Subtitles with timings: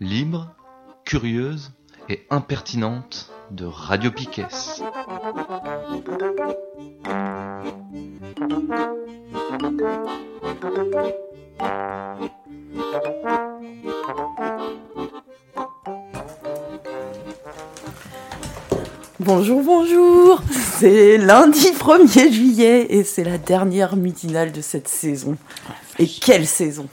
[0.00, 0.54] Libre,
[1.06, 1.72] curieuse
[2.10, 4.46] et impertinente de Radio Piquet.
[19.20, 20.42] Bonjour, bonjour
[20.78, 25.38] C'est lundi 1er juillet et c'est la dernière midinale de cette saison.
[25.98, 26.88] Et quelle saison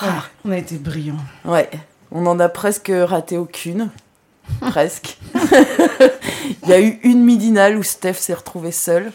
[0.00, 1.16] ah, On a été brillants.
[1.44, 1.70] Ouais,
[2.10, 3.90] on en a presque raté aucune.
[4.60, 5.18] presque.
[6.62, 9.12] Il y a eu une midinale où Steph s'est retrouvé seul.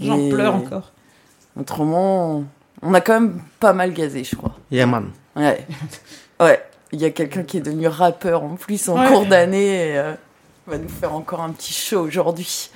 [0.00, 0.92] J'en pleure encore.
[1.58, 2.44] Autrement,
[2.82, 4.56] on a quand même pas mal gazé, je crois.
[4.70, 5.10] Yeah, man.
[5.36, 5.66] Ouais.
[6.40, 6.62] Ouais.
[6.92, 9.90] Il y a quelqu'un qui est devenu rappeur en plus en cours d'année.
[9.90, 10.14] Et, euh,
[10.68, 12.70] va nous faire encore un petit show aujourd'hui.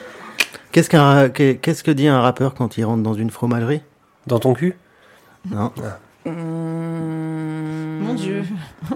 [0.72, 3.82] Qu'est-ce qu'un qu'est-ce que dit un rappeur quand il rentre dans une fromagerie?
[4.26, 4.76] Dans ton cul?
[5.50, 5.70] Non.
[6.24, 6.30] Mmh.
[8.12, 8.44] Mon Dieu.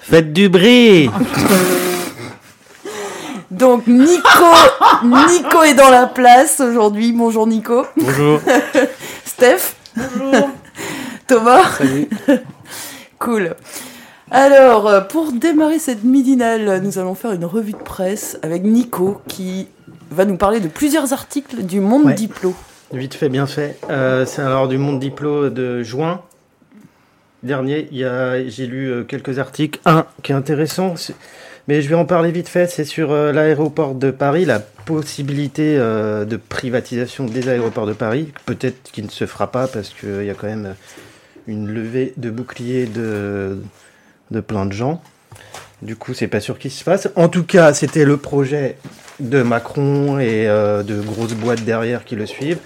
[0.00, 1.08] Faites du bruit
[3.52, 4.22] Donc Nico,
[5.04, 7.12] Nico est dans la place aujourd'hui.
[7.12, 7.86] Bonjour Nico.
[7.96, 8.40] Bonjour.
[9.24, 9.76] Steph.
[9.96, 10.48] Bonjour.
[11.28, 11.62] Thomas.
[11.78, 12.08] Salut.
[13.20, 13.54] cool.
[14.32, 19.20] Alors, euh, pour démarrer cette midinale, nous allons faire une revue de presse avec Nico
[19.28, 19.68] qui
[20.10, 22.14] va nous parler de plusieurs articles du Monde Ouais.
[22.14, 22.52] Diplo.
[22.92, 23.78] Vite fait, bien fait.
[23.90, 26.20] Euh, c'est alors du Monde Diplo de juin
[27.46, 27.88] dernier.
[27.90, 29.80] J'ai lu euh, quelques articles.
[29.86, 30.94] Un qui est intéressant,
[31.68, 32.68] mais je vais en parler vite fait.
[32.68, 38.32] C'est sur euh, l'aéroport de Paris, la possibilité euh, de privatisation des aéroports de Paris.
[38.44, 40.74] Peut-être qu'il ne se fera pas parce qu'il y a quand même
[41.46, 43.58] une levée de bouclier de,
[44.30, 45.02] de plein de gens.
[45.82, 47.08] Du coup, c'est pas sûr qu'il se fasse.
[47.16, 48.76] En tout cas, c'était le projet
[49.20, 52.58] de Macron et de grosses boîtes derrière qui le suivent.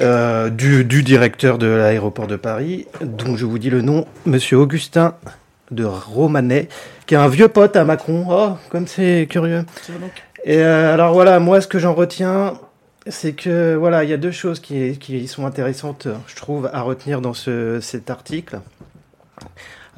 [0.00, 4.56] Euh, du, du directeur de l'aéroport de Paris, dont je vous dis le nom, Monsieur
[4.56, 5.14] Augustin
[5.70, 6.68] de Romanet,
[7.06, 8.24] qui est un vieux pote à Macron.
[8.30, 9.64] Oh, comme c'est curieux.
[10.44, 12.54] Et euh, alors voilà, moi ce que j'en retiens,
[13.08, 16.80] c'est que voilà, il y a deux choses qui, qui sont intéressantes, je trouve, à
[16.80, 18.60] retenir dans ce, cet article.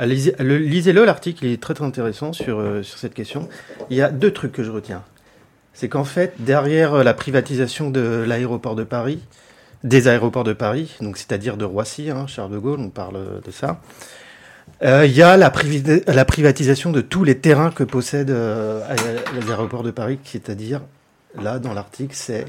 [0.00, 3.48] Euh, lisez- le- Lisez-le, l'article, il est très très intéressant sur, euh, sur cette question.
[3.88, 5.02] Il y a deux trucs que je retiens.
[5.74, 9.20] C'est qu'en fait, derrière la privatisation de l'aéroport de Paris,
[9.84, 13.50] des aéroports de Paris, donc c'est-à-dire de Roissy, hein, Charles de Gaulle, on parle de
[13.50, 13.80] ça.
[14.82, 18.82] Euh, Il y a la, privatisation de tous les terrains que possèdent euh,
[19.34, 20.80] les aéroports de Paris, c'est-à-dire,
[21.40, 22.46] là, dans l'article, c'est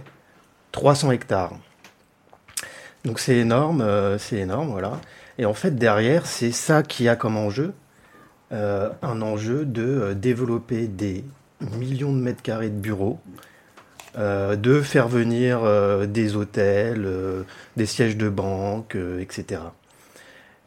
[0.71, 1.53] 300 hectares.
[3.05, 4.99] Donc c'est énorme, euh, c'est énorme, voilà.
[5.37, 7.73] Et en fait, derrière, c'est ça qui a comme enjeu,
[8.51, 11.25] un enjeu de développer des
[11.79, 13.19] millions de mètres carrés de bureaux,
[14.17, 17.43] euh, de faire venir euh, des hôtels, euh,
[17.77, 19.61] des sièges de banque, etc.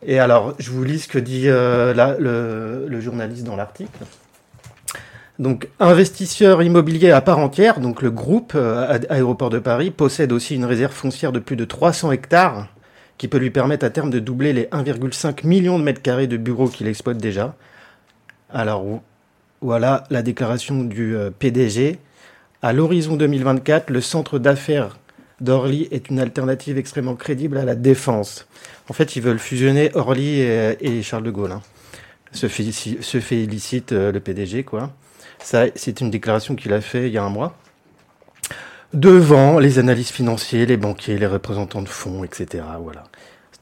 [0.05, 3.99] Et alors, je vous lis ce que dit le, le journaliste dans l'article.
[5.39, 8.57] Donc, investisseur immobilier à part entière, donc le groupe
[9.11, 12.69] Aéroport de Paris possède aussi une réserve foncière de plus de 300 hectares
[13.19, 16.37] qui peut lui permettre à terme de doubler les 1,5 million de mètres carrés de
[16.37, 17.55] bureaux qu'il exploite déjà.
[18.53, 19.03] Alors, vo-
[19.61, 21.99] voilà la déclaration du PDG.
[22.67, 24.99] À l'horizon 2024, le centre d'affaires
[25.41, 28.49] d'Orly est une alternative extrêmement crédible à la défense.
[28.89, 31.53] En fait, ils veulent fusionner Orly et, Charles de Gaulle.
[31.53, 31.63] hein.
[32.33, 34.67] Se, félici- se félicite euh, le PDG.
[35.39, 37.57] Ça, c'est une déclaration qu'il a fait il y a un mois.
[38.93, 42.65] Devant les analystes financiers, les banquiers, les représentants de fonds, etc.
[42.83, 43.05] Voilà.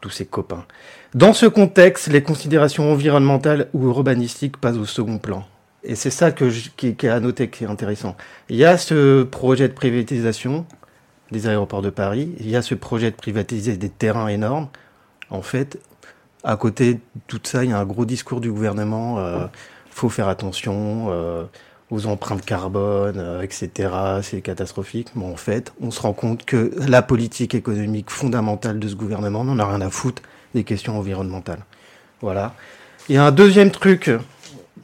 [0.01, 0.65] Tous ses copains.
[1.13, 5.45] Dans ce contexte, les considérations environnementales ou urbanistiques passent au second plan.
[5.85, 8.17] Et c'est ça qui est à noter qui est intéressant.
[8.49, 10.67] Il y a ce projet de privatisation
[11.31, 14.69] des aéroports de Paris, il y a ce projet de privatiser des terrains énormes.
[15.31, 15.79] En fait,
[16.45, 19.19] à côté de tout ça, il y a un gros discours du gouvernement.
[19.19, 19.47] Euh,
[19.91, 21.45] faut faire attention euh,
[21.91, 23.91] aux empreintes carbone, euh, etc.
[24.23, 25.09] C'est catastrophique.
[25.15, 29.45] Mais en fait, on se rend compte que la politique économique fondamentale de ce gouvernement
[29.45, 30.23] n'en a rien à foutre
[30.55, 31.65] des questions environnementales.
[32.21, 32.55] Voilà.
[33.09, 34.11] Il y a un deuxième truc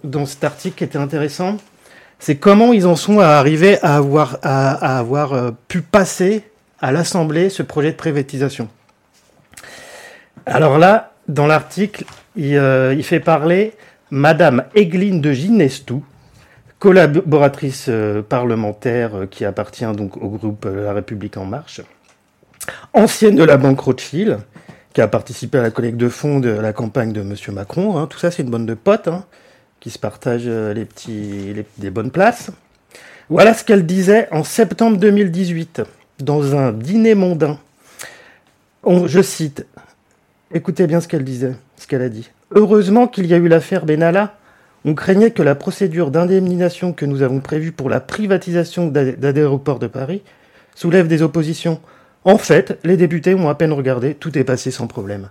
[0.04, 1.56] dans cet article qui était intéressant,
[2.18, 6.44] c'est comment ils en sont à arriver à avoir, euh, pu passer
[6.80, 8.68] à l'Assemblée ce projet de privatisation.
[10.46, 12.04] Alors là, dans l'article,
[12.36, 13.72] il, euh, fait parler
[14.10, 16.04] Madame Egline de Ginestou,
[16.78, 21.80] collaboratrice euh, parlementaire qui appartient donc au groupe La République En Marche,
[22.92, 24.38] ancienne de la Banque Rothschild,
[24.92, 27.98] qui a participé à la collecte de fonds de la campagne de Monsieur Macron.
[27.98, 28.06] hein.
[28.08, 29.24] Tout ça, c'est une bande de potes hein,
[29.80, 32.50] qui se partagent euh, les petits, des bonnes places.
[33.28, 35.82] Voilà ce qu'elle disait en septembre 2018
[36.20, 37.58] dans un dîner mondain.
[38.82, 39.66] On- je cite.
[40.52, 42.30] Écoutez bien ce qu'elle disait, ce qu'elle a dit.
[42.54, 44.36] Heureusement qu'il y a eu l'affaire Benalla.
[44.84, 49.86] On craignait que la procédure d'indemnisation que nous avons prévue pour la privatisation d'Aéroports de
[49.86, 50.22] Paris
[50.74, 51.80] soulève des oppositions.
[52.24, 55.28] En fait, les députés ont à peine regardé, tout est passé sans problème.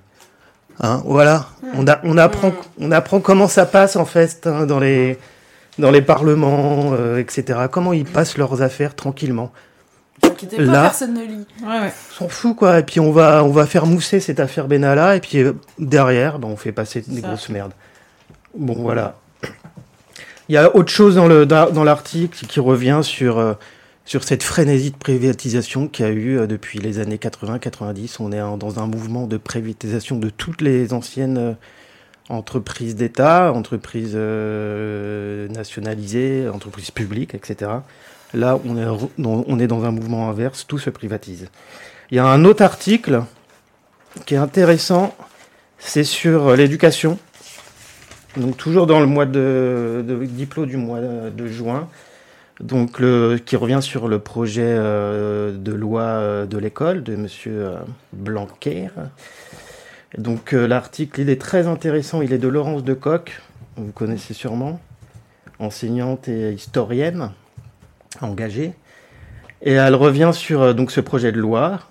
[0.82, 5.18] Hein, voilà, on, on, apprend, on apprend comment ça passe en fait hein, dans, les,
[5.78, 7.60] dans les parlements, euh, etc.
[7.70, 9.52] Comment ils passent leurs affaires tranquillement.
[10.58, 11.48] Là, personne ne lit.
[11.64, 12.80] Ouais, S'en fout quoi.
[12.80, 16.40] Et puis on va, on va faire mousser cette affaire Benalla et puis euh, derrière,
[16.40, 17.74] ben, on fait passer des grosses merdes.
[18.56, 19.16] Bon voilà.
[20.48, 23.54] Il y a autre chose dans le dans l'article qui revient sur euh,
[24.10, 28.16] sur cette frénésie de privatisation qu'il y a eu euh, depuis les années 80-90.
[28.20, 31.56] On est dans un mouvement de privatisation de toutes les anciennes
[32.28, 37.70] entreprises d'État, entreprises nationalisées, entreprises publiques, etc.
[38.34, 41.46] Là, on est, dans un mouvement inverse, tout se privatise.
[42.10, 43.22] Il y a un autre article
[44.26, 45.16] qui est intéressant,
[45.78, 47.20] c'est sur l'éducation.
[48.38, 51.88] Donc toujours dans le mois de, diplôme du mois de juin,
[52.60, 53.02] donc
[53.46, 57.76] qui revient sur le projet euh, de loi euh, de l'école de Monsieur euh,
[58.14, 58.90] Blanquer.
[60.18, 62.22] Donc l'article, il est très intéressant.
[62.22, 63.42] Il est de Laurence de Coq,
[63.78, 64.80] vous connaissez sûrement,
[65.60, 67.32] enseignante et historienne
[68.22, 68.74] engagée.
[69.62, 71.82] Et elle revient sur donc ce projet de loi.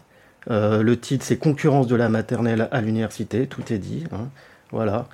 [0.49, 3.47] Le titre, c'est Concurrence de la maternelle à l'université.
[3.47, 4.03] Tout est dit.
[4.11, 4.29] Hein.
[4.73, 5.07] Voilà.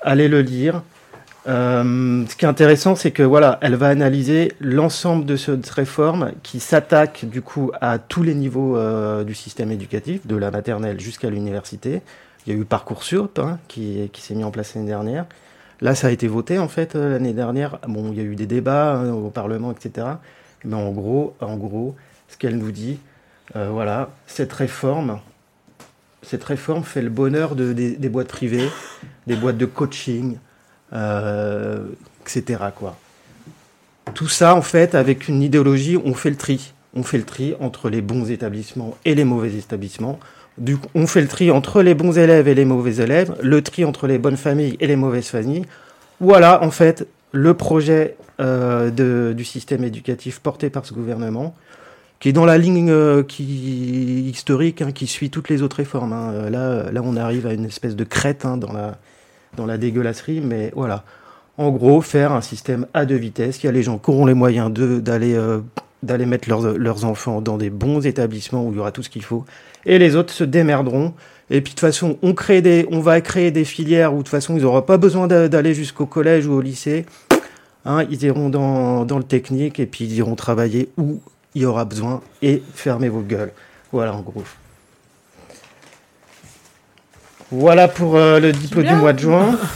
[0.00, 0.82] Allez le lire.
[1.48, 6.32] Euh, ce qui est intéressant, c'est que voilà, elle va analyser l'ensemble de cette réforme
[6.42, 8.76] qui s'attaque du coup à tous les niveaux
[9.24, 12.02] du système éducatif, de la maternelle jusqu'à l'université.
[12.46, 15.26] Il y a eu Parcoursup hein, qui, s'est mis en place l'année dernière.
[15.80, 17.78] Là, ça a été voté en fait l'année dernière.
[17.86, 20.06] Bon, il y a eu des débats hein, au Parlement, etc.
[20.64, 21.94] Mais en gros, en gros,
[22.28, 22.98] ce qu'elle nous dit,
[23.56, 25.20] euh, voilà, cette réforme,
[26.22, 28.68] cette réforme fait le bonheur de, des, boîtes privées,
[29.26, 30.36] des boîtes de coaching, euh,
[30.92, 32.64] etc.
[32.74, 32.96] Quoi.
[34.14, 36.72] Tout ça, en fait, avec une idéologie, on fait le tri.
[36.94, 40.18] On fait le tri entre les bons établissements et les mauvais établissements.
[40.56, 43.84] Du on fait le tri entre les bons élèves et les mauvais élèves, le tri
[43.84, 45.66] entre les bonnes familles et les mauvaises familles.
[46.20, 51.54] Voilà, en fait, le projet euh, de, du système éducatif porté par ce gouvernement,
[52.18, 56.12] qui est dans la ligne euh, qui, historique, hein, qui suit toutes les autres réformes.
[56.12, 56.32] Hein.
[56.32, 58.98] Euh, là, là, on arrive à une espèce de crête hein, dans, la,
[59.56, 61.04] dans la dégueulasserie, mais voilà.
[61.56, 63.62] En gros, faire un système à deux vitesses.
[63.62, 65.36] Il y a les gens qui auront les moyens d'aller
[66.02, 69.24] d'aller mettre leurs, enfants dans des bons établissements où il y aura tout ce qu'il
[69.24, 69.44] faut,
[69.84, 71.14] et les autres se démerderont.
[71.50, 74.62] Et puis de toute façon, on va créer des filières où de toute façon ils
[74.62, 77.06] n'auront pas besoin d'aller jusqu'au collège ou au lycée.
[77.84, 81.20] Hein, ils iront dans, dans, le technique et puis ils iront travailler où
[81.54, 83.52] il y aura besoin et fermez vos gueules.
[83.92, 84.44] Voilà en gros.
[87.50, 89.58] Voilà pour euh, le diplôme du mois de juin.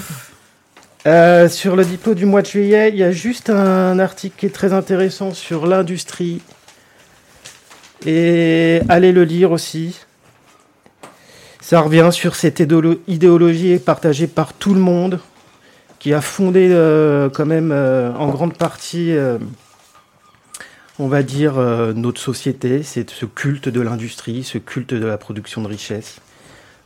[1.04, 4.46] Euh, sur le diplôme du mois de juillet, il y a juste un article qui
[4.46, 6.40] est très intéressant sur l'industrie.
[8.06, 9.98] Et allez le lire aussi.
[11.60, 12.62] Ça revient sur cette
[13.08, 15.18] idéologie partagée par tout le monde,
[15.98, 19.12] qui a fondé euh, quand même euh, en grande partie,
[21.00, 21.54] on va dire,
[21.96, 22.84] notre société.
[22.84, 26.20] C'est ce culte de l'industrie, ce culte de la production de richesse.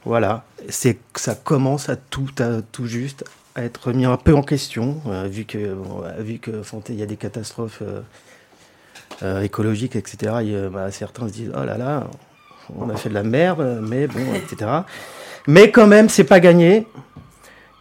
[0.07, 3.25] Voilà, c'est ça commence à tout, à tout juste
[3.57, 5.77] à être mis un peu en question, euh, vu que
[6.21, 8.03] vu que il y a des catastrophes euh,
[9.25, 10.69] euh, écologiques, etc.
[10.73, 12.07] Bah, certains se disent oh là là,
[12.77, 14.71] on a fait de la merde, mais bon, etc.
[15.49, 16.87] Mais quand même, c'est pas gagné.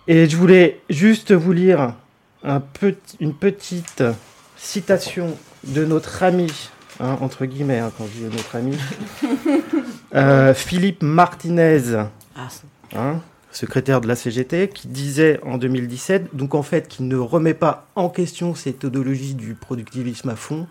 [0.08, 1.94] Et je voulais juste vous lire
[3.20, 4.03] une petite
[4.58, 6.51] citation de notre ami,
[7.00, 8.75] hein, entre guillemets, hein, quand je dis notre ami,
[10.54, 12.08] Philippe Martinez.
[12.36, 12.48] Ah.
[12.96, 17.54] Hein, secrétaire de la CGT, qui disait en 2017, donc en fait, qui ne remet
[17.54, 20.68] pas en question cette idéologie du productivisme à fond.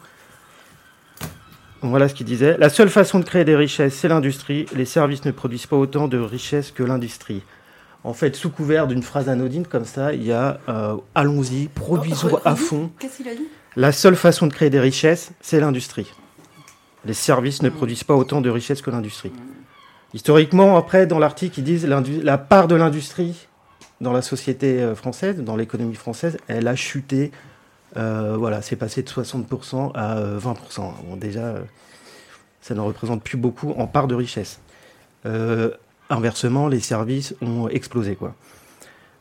[1.83, 2.57] Voilà ce qu'il disait.
[2.59, 4.67] La seule façon de créer des richesses, c'est l'industrie.
[4.75, 7.43] Les services ne produisent pas autant de richesses que l'industrie.
[8.05, 12.31] En fait, sous couvert d'une phrase anodine comme ça, il y a euh, allons-y, produisons
[12.33, 12.91] oh, à fond.
[12.99, 13.49] Qu'est-ce qu'il a dit?
[13.77, 16.11] La seule façon de créer des richesses, c'est l'industrie.
[17.07, 19.33] Les services ne produisent pas autant de richesses que l'industrie.
[20.15, 23.49] Historiquement, après, dans l'article, ils disent la part de l'industrie
[24.01, 27.33] dans la société euh, française, dans l'économie française, elle a chuté.
[27.97, 30.55] Euh, voilà, c'est passé de 60% à 20%.
[30.81, 31.55] Euh, déjà,
[32.61, 34.61] ça ne représente plus beaucoup en part de richesse.
[36.11, 38.35] inversement, les services ont explosé, quoi.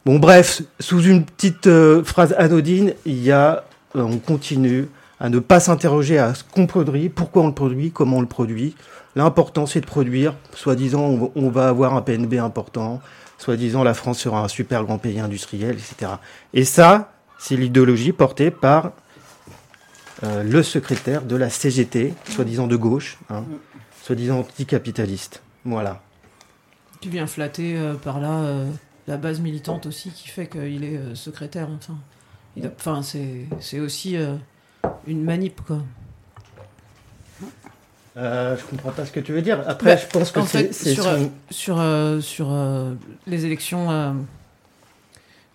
[0.06, 1.70] Bon, bref, sous une petite
[2.04, 3.64] phrase anodine, il y a,
[3.96, 4.90] on continue
[5.20, 8.28] à ne pas s'interroger à ce qu'on produit, pourquoi on le produit, comment on le
[8.28, 8.76] produit.
[9.16, 10.34] L'important, c'est de produire.
[10.56, 13.02] Soi-disant, on va avoir un PNB important.
[13.38, 16.14] soi-disant la France sera un super grand pays industriel, etc.
[16.54, 18.94] Et ça, c'est l'idéologie portée par
[20.24, 23.44] euh, le secrétaire de la CGT, soi-disant de gauche, hein,
[24.04, 25.42] soi-disant anticapitaliste.
[25.66, 26.02] Voilà.
[27.02, 28.72] Qui vient flatter euh, par là euh,
[29.08, 31.68] la base militante aussi qui fait qu'il est secrétaire.
[31.70, 31.98] Enfin,
[32.66, 34.16] enfin c'est c'est aussi
[35.08, 35.78] une manip quoi.
[38.16, 39.64] Euh, je comprends pas ce que tu veux dire.
[39.68, 42.94] Après, Bah, je pense que c'est sur, son- sur, euh, sur euh,
[43.26, 43.90] les élections.
[43.90, 44.12] euh,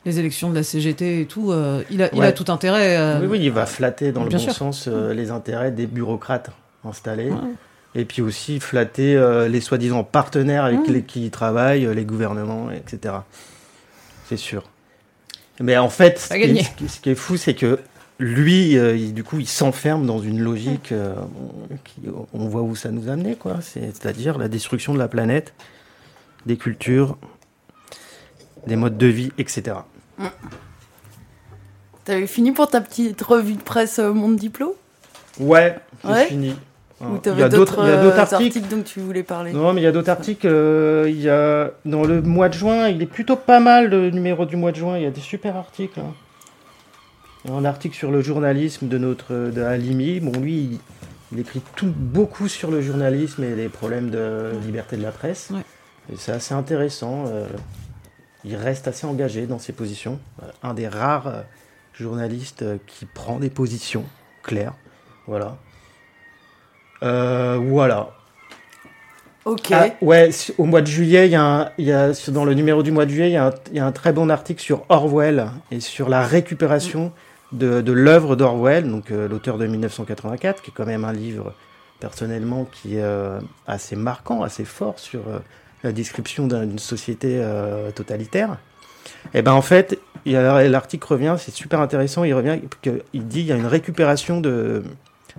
[0.05, 1.53] les élections de la CGT et tout,
[1.91, 3.19] il, a, il tout intérêt.
[3.21, 4.53] Oui, oui, il va flatter dans le bon sûr.
[4.55, 6.51] sens les intérêts des bureaucrates
[6.85, 7.31] installés.
[7.31, 7.37] Ouais.
[7.95, 9.21] Et puis aussi flatter
[9.51, 10.93] les soi-disant partenaires avec Ouais.
[10.95, 13.17] les qui y travaillent, euh, les gouvernements, etc.
[14.29, 14.63] C'est sûr.
[15.61, 17.79] Mais en fait, qui, est, ce qui est fou, c'est que
[18.19, 20.93] lui, euh, il- du coup, il s'enferme dans une logique.
[20.93, 21.15] euh,
[21.85, 22.03] qui-
[22.35, 23.59] on voit où ça nous a amené, quoi.
[23.61, 25.55] C'est- C'est-à-dire la destruction de la planète,
[26.47, 27.17] des cultures,
[28.67, 29.77] des modes de vie, etc.
[32.05, 34.77] T'avais fini pour ta petite revue de presse euh, Monde Diplo?
[35.39, 36.27] Ouais, j'ai Ouais?
[36.27, 36.55] fini.
[37.01, 38.61] Ou Il y a d'autres euh, articles.
[38.69, 39.53] dont tu voulais parler?
[39.53, 40.49] Non, mais il y a d'autres articles.
[41.07, 44.47] il y a dans le mois de juin, il est plutôt pas mal le numéro
[44.47, 44.97] du mois de juin.
[44.97, 46.01] Il y a des super articles.
[46.01, 46.13] hein.
[47.51, 50.21] Un article sur le journalisme de notre de Halimi.
[50.21, 50.79] Bon, lui, il,
[51.33, 55.51] il écrit tout beaucoup sur le journalisme et les problèmes de liberté de la presse.
[55.53, 55.61] Ouais.
[56.13, 57.25] Et c'est assez intéressant.
[57.29, 57.47] euh,
[58.45, 60.19] il reste assez engagé dans ses positions.
[60.43, 61.43] Euh, Un des rares euh,
[61.95, 64.05] journalistes qui prend des positions
[64.43, 64.75] claires.
[65.27, 65.57] Voilà.
[67.03, 68.11] Euh, voilà.
[69.45, 69.71] Ok.
[69.73, 72.45] Ah, ouais, au mois de juillet, il y a, un- il y a sur- dans
[72.45, 74.13] le numéro du mois de juillet, il y, a un, il y a un très
[74.13, 77.13] bon article sur Orwell et sur la récupération
[77.53, 81.55] de, l'œuvre d'Orwell, donc euh, l'auteur de 1984, qui est quand même un livre
[82.01, 85.39] personnellement qui est euh, assez marquant, assez fort sur euh,
[85.83, 87.41] la description d'un- d'une société
[87.95, 88.59] totalitaire.
[89.33, 92.25] Et ben en fait, l'article revient, c'est super intéressant.
[92.25, 92.59] Il revient,
[93.13, 94.83] il dit il y a une récupération de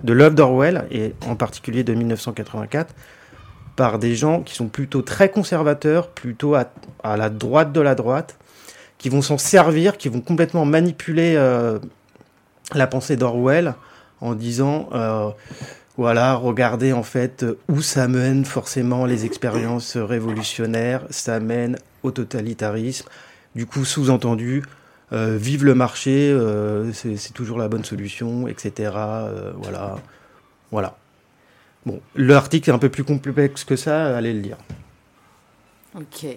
[0.02, 2.94] l'œuvre d'Orwell et en particulier de 1984
[3.76, 6.70] par des gens qui sont plutôt très conservateurs, plutôt à,
[7.04, 8.38] la droite de la droite,
[8.98, 11.34] qui vont s'en servir, qui vont complètement manipuler
[12.74, 13.74] la pensée d'Orwell
[14.20, 15.30] en disant euh,
[15.96, 23.08] voilà, regardez en fait où ça mène forcément les expériences révolutionnaires, ça mène au totalitarisme.
[23.54, 24.62] Du coup, sous-entendu,
[25.12, 28.92] euh, vive le marché, euh, c'est toujours la bonne solution, etc.
[29.56, 29.96] voilà,
[30.70, 30.96] voilà.
[31.84, 34.56] Bon, l'article est un peu plus complexe que ça, allez le lire.
[35.96, 36.36] Ok.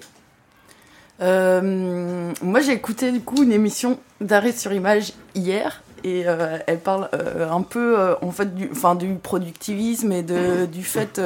[1.22, 7.10] Moi, j'ai écouté du coup une émission d'arrêt sur image hier et euh, elle parle
[7.14, 8.70] euh, un peu euh, en fait du,
[9.00, 11.22] du productivisme et de, du fait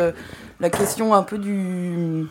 [0.60, 2.27] la question un peu du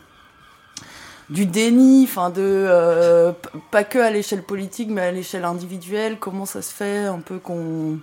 [1.28, 3.32] du déni, enfin de
[3.72, 7.38] pas que à l'échelle politique mais à l'échelle individuelle, comment ça se fait un peu
[7.38, 7.98] qu'on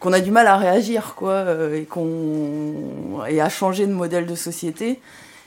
[0.00, 4.34] qu'on a du mal à réagir quoi et qu'on et à changer de modèle de
[4.34, 5.00] société.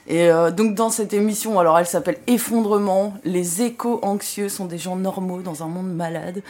[0.05, 4.97] Et euh, donc dans cette émission, alors elle s'appelle Effondrement, les éco-anxieux sont des gens
[4.97, 6.41] normaux dans un monde malade.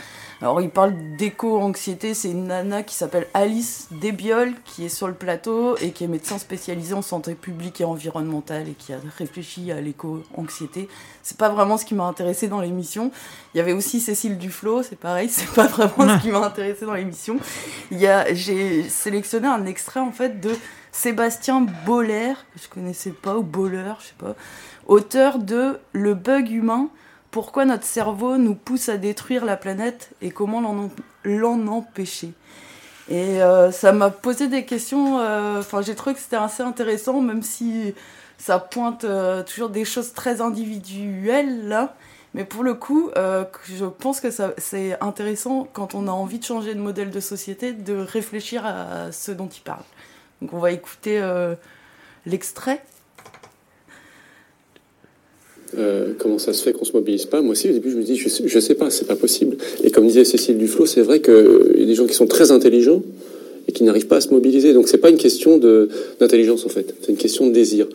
[0.41, 5.13] Alors il parle d'éco-anxiété, c'est une nana qui s'appelle Alice Desbiol qui est sur le
[5.13, 9.71] plateau et qui est médecin spécialisé en santé publique et environnementale et qui a réfléchi
[9.71, 10.89] à l'éco-anxiété.
[11.21, 13.11] C'est pas vraiment ce qui m'a intéressé dans l'émission.
[13.53, 16.85] Il y avait aussi Cécile Duflo, c'est pareil, c'est pas vraiment ce qui m'a intéressé
[16.85, 17.37] dans l'émission.
[17.91, 20.51] Il y a, j'ai sélectionné un extrait en fait de
[20.93, 24.35] Sébastien Boller, que je connaissais pas, ou Boller, je sais pas,
[24.87, 26.89] auteur de Le bug humain,
[27.31, 30.61] pourquoi notre cerveau nous pousse à détruire la planète et comment
[31.25, 32.31] l'en, empêcher.
[33.09, 37.19] Et euh, ça m'a posé des questions, euh, enfin j'ai trouvé que c'était assez intéressant,
[37.19, 37.93] même si
[38.37, 41.95] ça pointe euh, toujours des choses très individuelles là.
[42.33, 46.43] Mais pour le coup, euh, je pense que c'est intéressant quand on a envie de
[46.43, 49.83] changer de modèle de société, de réfléchir à ce dont il parle.
[50.43, 51.55] Donc on va écouter euh,
[52.25, 52.81] l'extrait.
[55.77, 57.41] Euh, comment ça se fait qu'on se mobilise pas?
[57.41, 59.55] Moi aussi, au début, je me dis, je sais, je sais pas, c'est pas possible.
[59.85, 62.51] Et comme disait Cécile Duflo, c'est vrai qu'il y a des gens qui sont très
[62.51, 63.01] intelligents
[63.69, 64.73] et qui n'arrivent pas à se mobiliser.
[64.73, 65.57] Donc c'est pas une question
[66.19, 67.87] d'intelligence en fait, c'est une question de désir.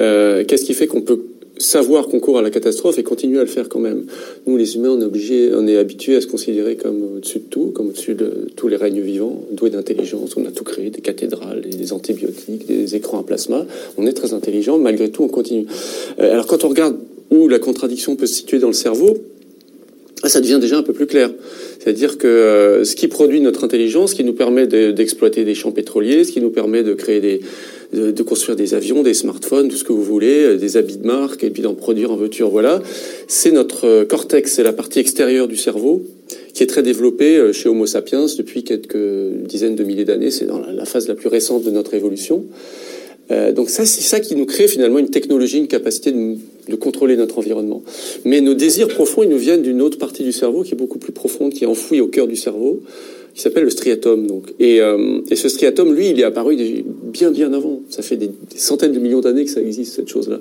[0.00, 1.24] Euh, Qu'est-ce qui fait qu'on peut
[1.58, 4.06] savoir qu'on court à la catastrophe et continuer à le faire quand même
[4.46, 7.44] Nous, les humains, on est obligés, on est habitués à se considérer comme au-dessus de
[7.44, 10.36] tout, comme au-dessus de tous les règnes vivants, doués d'intelligence.
[10.36, 13.66] On a tout créé, des cathédrales, des antibiotiques, des écrans à plasma.
[13.96, 15.66] On est très intelligent, malgré tout, on continue.
[16.18, 16.96] Euh, alors quand on regarde
[17.30, 19.16] où la contradiction peut se situer dans le cerveau,
[20.24, 21.30] ça devient déjà un peu plus clair.
[21.78, 25.54] C'est-à-dire que euh, ce qui produit notre intelligence, ce qui nous permet de- d'exploiter des
[25.54, 27.40] champs pétroliers, ce qui nous permet de créer des,
[27.92, 31.44] de, construire des avions, des smartphones, tout ce que vous voulez, des habits de marque,
[31.44, 32.48] et puis d'en produire en voiture.
[32.50, 32.82] Voilà.
[33.28, 36.02] C'est notre cortex, c'est la partie extérieure du cerveau
[36.54, 38.96] qui est très développée chez Homo sapiens depuis quelques
[39.46, 40.30] dizaines de milliers d'années.
[40.30, 42.46] C'est dans la phase la plus récente de notre évolution.
[43.30, 46.36] Euh, donc ça, c'est ça qui nous crée finalement une technologie, une capacité de,
[46.68, 47.82] de, contrôler notre environnement.
[48.24, 50.98] Mais nos désirs profonds, ils nous viennent d'une autre partie du cerveau qui est beaucoup
[50.98, 52.82] plus profonde, qui est enfouie au cœur du cerveau,
[53.34, 54.26] qui s'appelle le striatum.
[54.26, 54.54] Donc.
[54.60, 57.82] Et, euh, et, ce striatum, lui, il est apparu bien bien avant.
[57.90, 60.40] Ça fait des, centaines de millions d'années que ça existe, cette chose-là.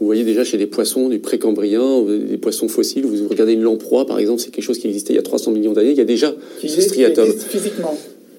[0.00, 4.04] Vous voyez déjà chez les poissons du précambrien, des poissons fossiles, vous regardez une lamproie,
[4.04, 6.02] par exemple, c'est quelque chose qui existait il y a 300 millions d'années, il y
[6.02, 7.32] a déjà ce striatum.
[7.32, 7.96] physiquement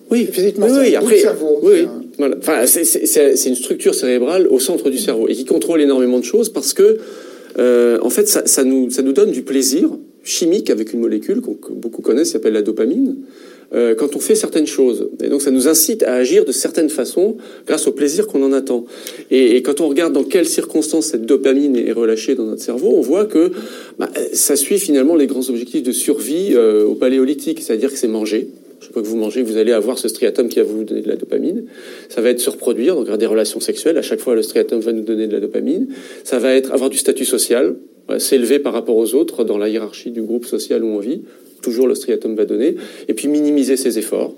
[0.10, 1.88] oui, physiquement, oui, après, cerveau, oui,
[2.18, 2.36] voilà.
[2.38, 6.50] Enfin, c'est une structure cérébrale au centre du cerveau et qui contrôle énormément de choses
[6.50, 6.98] parce que,
[7.60, 9.90] euh, en fait, ça, ça, nous, ça nous donne du plaisir
[10.24, 13.16] chimique avec une molécule que beaucoup connaissent, qui s'appelle la dopamine,
[13.74, 15.10] euh, quand on fait certaines choses.
[15.22, 17.36] Et donc, ça nous incite à agir de certaines façons
[17.66, 18.86] grâce au plaisir qu'on en attend.
[19.30, 22.94] Et, et, quand on regarde dans quelles circonstances cette dopamine est relâchée dans notre cerveau,
[22.96, 23.52] on voit que
[24.00, 28.08] bah, ça suit finalement les grands objectifs de survie euh, au paléolithique, c'est-à-dire que c'est
[28.08, 28.48] manger
[28.80, 31.08] chaque fois que vous mangez, vous allez avoir ce striatum qui va vous donner de
[31.08, 31.66] la dopamine.
[32.10, 33.98] Ça va être se reproduire, donc avoir des relations sexuelles.
[33.98, 35.88] À chaque fois, le striatum va nous donner de la dopamine.
[36.24, 37.76] Ça va être avoir du statut social,
[38.20, 41.24] s'élever par rapport aux autres dans la hiérarchie du groupe social où on vit.
[41.62, 42.76] Toujours le striatum va donner.
[43.08, 44.36] Et puis minimiser ses efforts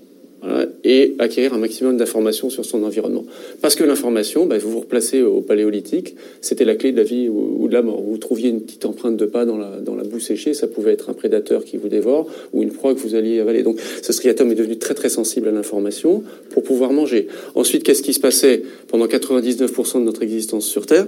[0.84, 3.25] et acquérir un maximum d'informations sur son environnement.
[3.62, 7.29] Parce que l'information, bah, vous vous replacez au paléolithique, c'était la clé de la vie
[7.29, 8.01] ou, de la mort.
[8.01, 10.93] Vous trouviez une petite empreinte de pas dans la, dans la boue séchée, ça pouvait
[10.93, 13.63] être un prédateur qui vous dévore ou une proie que vous alliez avaler.
[13.63, 17.27] Donc ce striatum est devenu très très sensible à l'information pour pouvoir manger.
[17.55, 21.08] Ensuite, qu'est-ce qui se passait pendant 99% de notre existence sur Terre?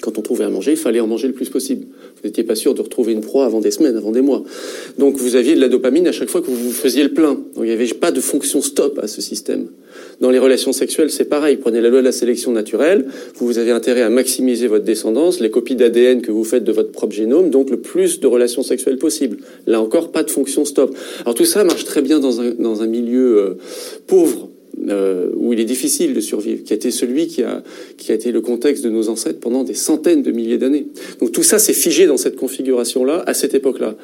[0.00, 1.86] Quand on trouvait à manger, il fallait en manger le plus possible.
[2.16, 4.42] Vous n'étiez pas sûr de retrouver une proie avant des semaines, avant des mois.
[4.98, 7.34] Donc vous aviez de la dopamine à chaque fois que vous faisiez le plein.
[7.34, 9.68] Donc il n'y avait pas de fonction stop à ce système.
[10.20, 11.56] Dans les relations sexuelles, c'est pareil.
[11.56, 13.06] Prenez la loi de la sélection naturelle.
[13.36, 16.90] Vous avez intérêt à maximiser votre descendance, les copies d'ADN que vous faites de votre
[16.90, 19.38] propre génome, donc le plus de relations sexuelles possible.
[19.66, 20.94] Là encore, pas de fonction stop.
[21.22, 23.58] Alors tout ça marche très bien dans un, dans un milieu euh,
[24.06, 24.50] pauvre
[24.88, 27.62] euh, où il est difficile de survivre, qui a été celui qui a,
[27.96, 30.86] qui a été le contexte de nos ancêtres pendant des centaines de milliers d'années.
[31.20, 33.96] Donc tout ça s'est figé dans cette configuration-là, à cette époque-là.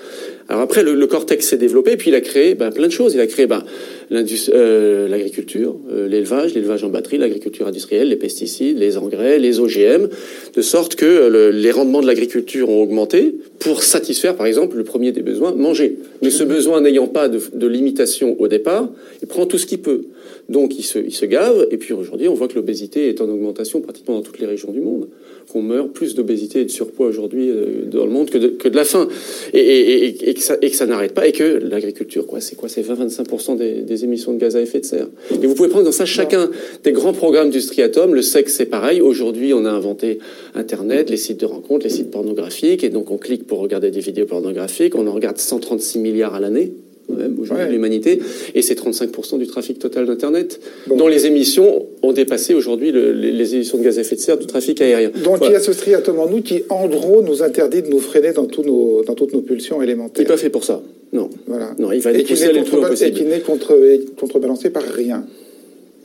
[0.52, 3.14] Alors après, le, cortex s'est développé, puis il a créé ben, plein de choses.
[3.14, 3.64] Il a créé ben,
[4.12, 10.08] euh, l'agriculture, euh, l'élevage, l'élevage en batterie, l'agriculture industrielle, les pesticides, les engrais, les OGM,
[10.54, 14.84] de sorte que le, les rendements de l'agriculture ont augmenté pour satisfaire, par exemple, le
[14.84, 15.96] premier des besoins, manger.
[16.20, 18.90] Mais ce besoin n'ayant pas de, limitation au départ,
[19.22, 20.02] il prend tout ce qu'il peut.
[20.48, 24.16] Donc il se, gave, et puis aujourd'hui on voit que l'obésité est en augmentation pratiquement
[24.16, 25.08] dans toutes les régions du monde,
[25.50, 28.84] qu'on meurt plus d'obésité et de surpoids aujourd'hui euh, dans le monde que de, la
[28.84, 29.08] faim,
[29.54, 34.04] et que ça, n'arrête pas, et que l'agriculture, quoi, c'est quoi C'est 20-25% des, des,
[34.04, 35.08] émissions de gaz à effet de serre.
[35.30, 36.50] Et vous pouvez prendre dans ça chacun
[36.84, 40.18] des grands programmes du striatum, le sexe c'est pareil, aujourd'hui on a inventé
[40.54, 44.00] Internet, les sites de rencontres, les sites pornographiques, et donc on clique pour regarder des
[44.00, 46.72] vidéos pornographiques, on en regarde 136 milliards à l'année,
[47.08, 48.20] même aujourd'hui l'humanité,
[48.54, 53.54] et c'est 35% du trafic total d'Internet, dont les émissions ont dépassé aujourd'hui le, les,
[53.54, 55.10] émissions de gaz à effet de serre du trafic aérien.
[55.10, 55.46] Donc voilà.
[55.48, 58.32] il y a ce striatum en nous qui, en gros, nous interdit de nous freiner
[58.32, 60.22] dans, tous nos, dans toutes nos pulsions élémentaires.
[60.22, 61.28] Il n'est pas fait pour ça, non.
[61.46, 61.74] Voilà.
[61.78, 63.10] Non, il va plus possible.
[63.10, 63.76] Et qui n'est contre,
[64.18, 65.24] contrebalancé par rien.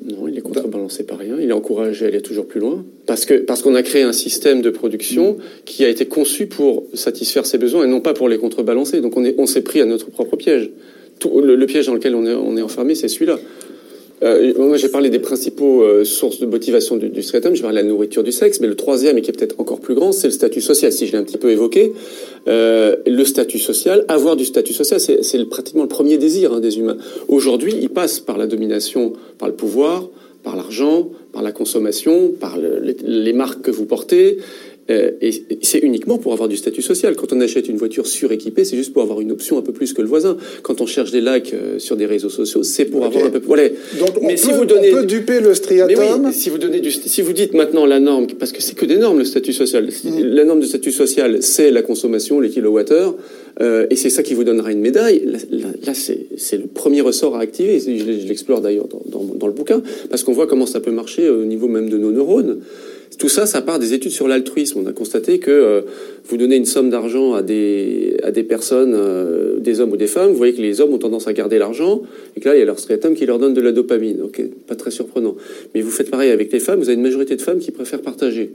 [0.07, 1.35] Non, il est contrebalancé par rien.
[1.39, 2.85] Il est encouragé à aller toujours plus loin.
[3.05, 5.41] Parce que parce qu'on a créé un système de production mmh.
[5.65, 9.01] qui a été conçu pour satisfaire ses besoins et non pas pour les contrebalancer.
[9.01, 10.71] Donc on est on s'est pris à notre propre piège.
[11.19, 13.39] Tout, le, le, piège dans lequel on est, on est enfermé, c'est celui-là.
[14.23, 17.53] Euh, moi, j'ai parlé des principaux euh, sources de motivation du, du striatum.
[17.55, 19.79] J'ai parlé de la nourriture du sexe, mais le troisième, et qui est peut-être encore
[19.79, 20.91] plus grand, c'est le statut social.
[20.91, 21.93] Si je l'ai un petit peu évoqué,
[22.47, 26.79] euh, le statut social, avoir du statut social, c'est pratiquement le premier désir hein, des
[26.79, 26.97] humains.
[27.27, 30.07] Aujourd'hui, il passe par la domination, par le pouvoir,
[30.43, 34.37] par l'argent, par la consommation, par le, les, les, marques que vous portez,
[34.89, 37.15] euh, et c'est uniquement pour avoir du statut social.
[37.15, 39.93] Quand on achète une voiture suréquipée, c'est juste pour avoir une option un peu plus
[39.93, 40.37] que le voisin.
[40.61, 43.07] Quand on cherche des likes euh, sur des réseaux sociaux, c'est pour okay.
[43.07, 43.47] avoir un peu plus.
[43.47, 43.69] Voilà.
[43.99, 44.93] Donc on, mais peut, si vous donnez...
[44.93, 46.25] on peut duper le striatum.
[46.25, 46.91] Oui, si vous donnez du...
[46.91, 49.85] si vous dites maintenant la norme, parce que c'est que des normes le statut social.
[49.85, 50.23] Mmh.
[50.23, 53.15] La norme de statut social, c'est la consommation, les kilowattheures,
[53.59, 55.23] euh, et c'est ça qui vous donnera une médaille.
[55.25, 57.79] Là, là, là c'est le premier ressort à activer.
[57.79, 60.91] Je, je l'explore d'ailleurs dans, dans, dans, le bouquin, parce qu'on voit comment ça peut
[60.91, 62.59] marcher au niveau même de nos neurones.
[63.17, 64.79] Tout ça, ça part des études sur l'altruisme.
[64.83, 65.81] On a constaté que euh,
[66.25, 70.07] vous donnez une somme d'argent à des, à des personnes, euh, des hommes ou des
[70.07, 72.01] femmes, vous voyez que les hommes ont tendance à garder l'argent,
[72.35, 74.21] et que là, il y a leur striatum qui leur donne de la dopamine.
[74.21, 75.35] Ok, pas très surprenant.
[75.73, 78.01] Mais vous faites pareil avec les femmes, vous avez une majorité de femmes qui préfèrent
[78.01, 78.51] partager.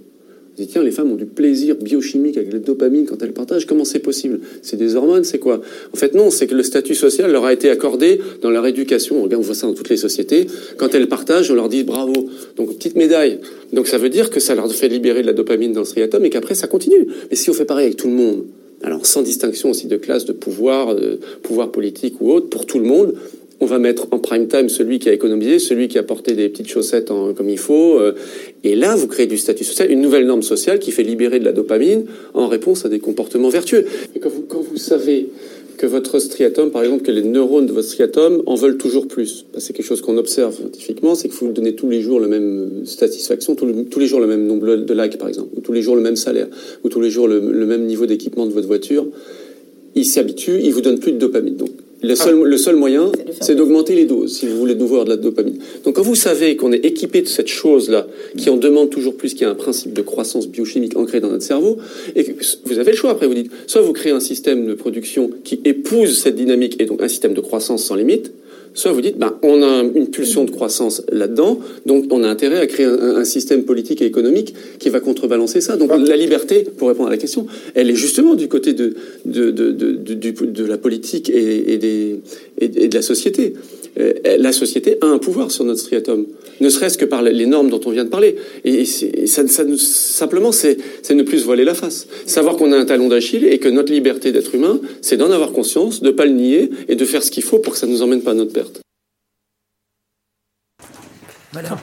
[0.56, 3.66] Dites, tiens, les femmes ont du plaisir biochimique avec la dopamine quand elles partagent.
[3.66, 4.40] Comment c'est possible?
[4.60, 5.62] C'est des hormones, c'est quoi?
[5.94, 9.22] En fait, non, c'est que le statut social leur a été accordé dans leur éducation.
[9.24, 10.46] On voit ça dans toutes les sociétés.
[10.76, 12.12] Quand elles partagent, on leur dit bravo.
[12.56, 13.38] Donc, petite médaille.
[13.72, 16.22] Donc, ça veut dire que ça leur fait libérer de la dopamine dans le striatum
[16.26, 17.06] et qu'après, ça continue.
[17.30, 18.44] Mais si on fait pareil avec tout le monde,
[18.82, 22.78] alors sans distinction aussi de classe, de pouvoir, de pouvoir politique ou autre, pour tout
[22.78, 23.14] le monde,
[23.62, 26.48] on va mettre en prime time celui qui a économisé, celui qui a porté des
[26.48, 28.00] petites chaussettes en, comme il faut.
[28.00, 28.12] euh,
[28.64, 31.44] et là, vous créez du statut social, une nouvelle norme sociale qui fait libérer de
[31.44, 33.84] la dopamine en réponse à des comportements vertueux.
[34.16, 35.28] Et quand vous, savez
[35.78, 39.46] que votre striatum, par exemple, que les neurones de votre striatum en veulent toujours plus,
[39.52, 42.28] bah, c'est quelque chose qu'on observe scientifiquement, c'est que vous donnez tous les jours la
[42.28, 45.60] même satisfaction, tous, le- tous les jours le même nombre de likes, par exemple, ou
[45.60, 46.48] tous les jours le même salaire,
[46.82, 49.06] ou tous les jours le, même niveau d'équipement de votre voiture,
[49.94, 51.56] il s'habitue, il vous donne plus de dopamine.
[51.56, 51.70] Donc,
[52.02, 53.10] le seul, le seul moyen,
[53.40, 55.58] c'est d'augmenter les doses, si vous voulez de nouveau avoir de la dopamine.
[55.84, 59.34] Donc, quand vous savez qu'on est équipé de cette chose-là, qui en demande toujours plus,
[59.34, 61.78] qui a un principe de croissance biochimique ancré dans notre cerveau,
[62.16, 62.32] et que
[62.64, 65.60] vous avez le choix après, vous dites, soit vous créez un système de production qui
[65.64, 68.32] épouse cette dynamique, et donc un système de croissance sans limite,
[68.74, 72.58] soit vous dites, ben, on a une pulsion de croissance là-dedans, donc on a intérêt
[72.58, 75.76] à créer un, un système politique et économique qui va contrebalancer ça.
[75.76, 79.50] Donc la liberté, pour répondre à la question, elle est justement du côté de, de,
[79.50, 82.20] de, de, la politique et, et, des,
[82.58, 83.54] et, et de la société.
[83.98, 86.26] Euh, La société a un pouvoir sur notre striatum,
[86.60, 88.36] ne serait-ce que par les normes dont on vient de parler.
[88.64, 90.78] Et, ça, simplement, c'est
[91.10, 92.06] ne plus se voiler la face.
[92.26, 95.52] Savoir qu'on a un talon d'Achille et que notre liberté d'être humain, c'est d'en avoir
[95.52, 98.02] conscience, de pas le nier et de faire ce qu'il faut pour que ça nous
[98.02, 98.80] emmène pas à notre perte.
[101.52, 101.78] Voilà.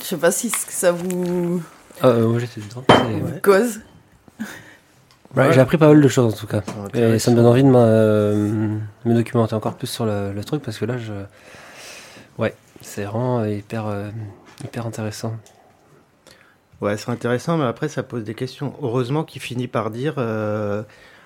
[0.00, 1.62] Je sais pas si ça vous
[2.02, 2.84] Euh, moi j'étais dedans.
[2.88, 3.80] c'est- cause.
[5.36, 6.62] Ouais, J'ai appris pas mal de choses en tout cas.
[6.94, 10.44] Ah, Et ça me donne envie de me, me documenter encore plus sur le, le
[10.44, 11.12] truc parce que là, je...
[12.38, 14.10] ouais, c'est vraiment hyper, euh,
[14.64, 15.34] hyper intéressant.
[16.80, 18.74] Ouais, c'est intéressant, mais après, ça pose des questions.
[18.82, 20.82] Heureusement qu'il finit par dire, euh,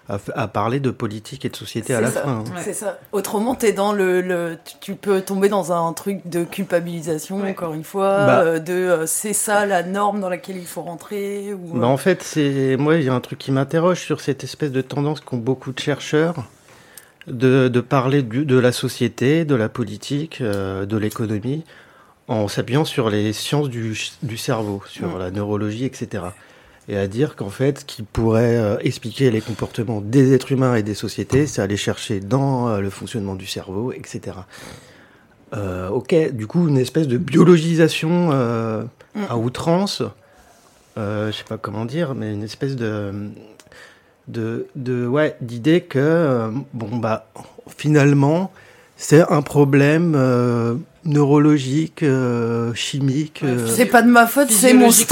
[0.08, 2.22] à, à parler de politique et de société à la ça.
[2.22, 2.28] fin.
[2.30, 2.44] hein.
[2.54, 2.60] Ouais.
[2.62, 2.98] C'est ça.
[3.12, 7.50] Autrement, t'es dans le, le- tu- tu peux tomber dans un truc de culpabilisation, Ouais.
[7.52, 8.40] encore une fois, Bah.
[8.42, 11.54] euh, de euh, c'est ça la norme dans laquelle il faut rentrer.
[11.54, 14.44] Ou, Bah, en fait, c'est moi, il y a un truc qui m'interroge sur cette
[14.44, 16.34] espèce de tendance qu'ont beaucoup de chercheurs
[17.26, 21.64] de, de parler du- de la société, de la politique, euh, de l'économie,
[22.28, 25.18] en s'appuyant sur les sciences du, du cerveau, sur Mm.
[25.18, 26.24] la neurologie, etc.
[26.88, 30.74] Et à dire qu'en fait, ce qui pourrait euh, expliquer les comportements des êtres humains
[30.74, 34.36] et des sociétés, c'est aller chercher dans euh, le fonctionnement du cerveau, etc.
[35.54, 38.30] Euh, ok, du coup, une espèce de biologisation
[39.14, 39.20] Mm.
[39.30, 40.02] à outrance,
[40.96, 43.12] je sais pas comment dire, mais une espèce de
[44.26, 47.26] de, de ouais d'idée que bon bah
[47.68, 48.50] finalement
[48.96, 50.14] c'est un problème
[51.04, 53.40] neurologique, euh, chimique.
[53.42, 55.04] Ouais, euh, C'est pas de ma faute, c'est mon Physiologique,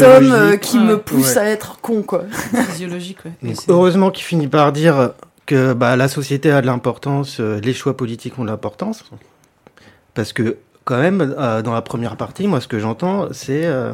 [0.00, 0.84] striatum euh, qui Ouais.
[0.84, 1.38] me pousse Ouais.
[1.42, 2.24] à être con, quoi.
[2.70, 3.52] Physiologique, ouais.
[3.68, 5.10] Heureusement qu'il finit par dire
[5.46, 9.04] que bah, la société a de l'importance, euh, les choix politiques ont de l'importance.
[10.14, 13.64] Parce que, quand même, euh, dans la première partie, moi, ce que j'entends, c'est.
[13.64, 13.92] euh,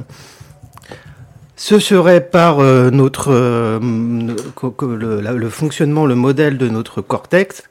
[1.58, 3.32] ce serait par euh, notre.
[3.32, 7.62] euh, le fonctionnement, le modèle de notre cortex,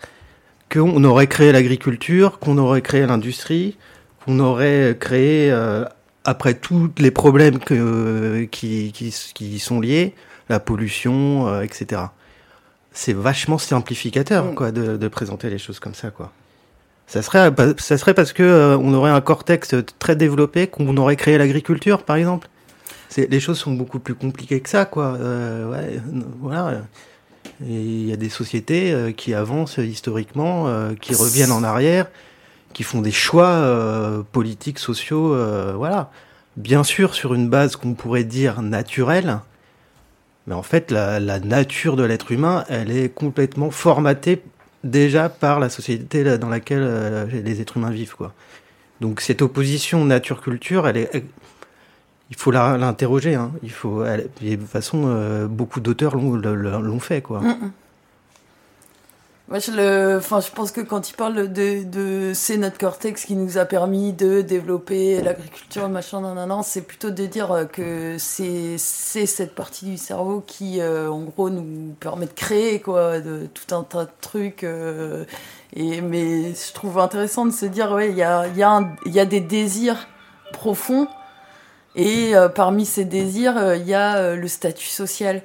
[0.76, 3.78] qu'on aurait créé l'agriculture, qu'on aurait créé l'industrie,
[4.26, 5.86] qu'on aurait créé, euh,
[6.26, 10.14] après tous les problèmes que, qui, qui, qui sont liés,
[10.50, 12.02] la pollution, euh, etc.
[12.92, 14.56] C'est vachement simplificateur, Mm.
[14.56, 16.32] quoi, de, de présenter les choses comme ça, quoi.
[17.08, 21.16] Ça serait, ça serait parce que euh, on aurait un cortex très développé qu'on aurait
[21.16, 22.48] créé l'agriculture, par exemple.
[23.18, 25.14] Les choses sont beaucoup plus compliquées que ça, quoi.
[25.14, 26.82] Ouais, n- voilà.
[27.64, 32.08] Et il y a des sociétés euh, qui avancent historiquement, euh, qui reviennent en arrière,
[32.74, 35.36] qui font des choix euh, politiques, sociaux,
[35.78, 36.12] voilà.
[36.58, 39.40] Bien sûr, sur une base qu'on pourrait dire naturelle,
[40.48, 44.42] mais en fait, la, la nature de l'être humain, elle est complètement formatée
[44.86, 48.34] déjà par la société dans laquelle les êtres humains vivent, quoi.
[49.02, 51.26] Donc cette opposition nature-culture, elle est,
[52.30, 53.36] il faut l'interroger.
[53.36, 53.52] Hein.
[53.64, 57.40] Il faut, de toute façon, euh, beaucoup d'auteurs l'ont, fait, quoi.
[57.40, 57.72] Mm, mm.
[59.48, 63.26] Moi, je, le, enfin, je pense que quand il parle de, de c'est notre cortex
[63.26, 68.80] qui nous a permis de développer l'agriculture, machin, nan, c'est plutôt de dire que c'est,
[68.80, 73.76] cette partie du cerveau qui, euh, en gros, nous permet de créer quoi, de, tout
[73.76, 74.64] un tas de trucs.
[74.64, 75.26] euh,
[75.76, 79.26] et, mais je trouve intéressant de se dire, ouais, il y a, y, y a
[79.26, 80.08] des désirs
[80.54, 81.08] profonds.
[81.96, 85.42] Et euh, parmi ces désirs, euh, il y a euh, le statut social.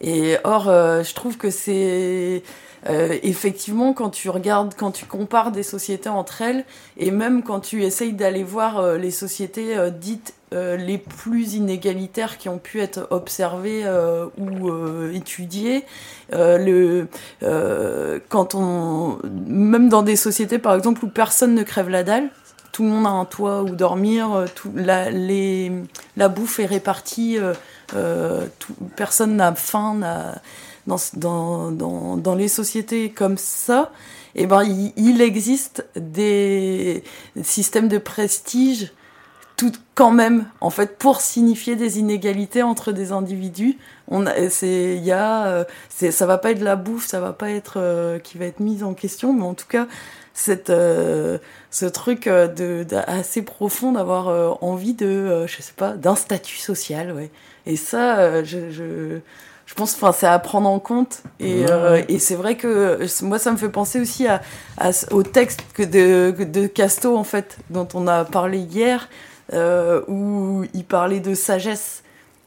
[0.00, 2.42] Et or, euh, je trouve que c'est
[3.22, 6.64] effectivement, quand tu regardes, quand tu compares des sociétés entre elles,
[6.96, 12.58] et même quand tu essayes d'aller voir les sociétés dites les plus inégalitaires qui ont
[12.58, 15.84] pu être observées euh, ou euh, étudiées,
[16.32, 22.02] euh, le, quand on, même dans des sociétés par exemple où personne ne crève la
[22.02, 22.30] dalle,
[22.72, 24.46] tout le monde a un toit où dormir, euh,
[26.16, 27.54] la, bouffe est répartie, euh,
[27.94, 28.46] euh,
[28.96, 30.00] personne n'a faim,
[30.86, 33.90] dans, les sociétés comme ça,
[34.34, 34.62] eh ben,
[34.96, 37.02] il, existe des
[37.42, 38.92] systèmes de prestige
[39.56, 40.46] tout quand même.
[40.60, 43.76] En fait pour signifier des inégalités entre des individus
[44.08, 48.18] on c'est il y a ça va pas être la bouffe ça va pas être
[48.24, 49.86] qui va être mise en question mais en tout cas
[50.44, 51.38] cette euh,
[51.70, 56.14] ce truc euh, de, de- assez profond d'avoir euh, envie de je sais pas d'un
[56.16, 57.30] statut social ouais.
[57.66, 59.18] Et ça je, je
[59.66, 61.22] je pense enfin c'est à prendre en compte.
[61.38, 61.64] Et,
[62.18, 64.40] c'est vrai que moi ça me fait penser aussi à,
[64.78, 68.58] à ce- au texte que de que de Casto en fait dont on a parlé
[68.58, 69.08] hier
[70.08, 72.02] où il parlait de sagesse.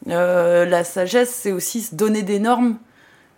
[0.05, 2.77] La sagesse c'est aussi se donner des normes.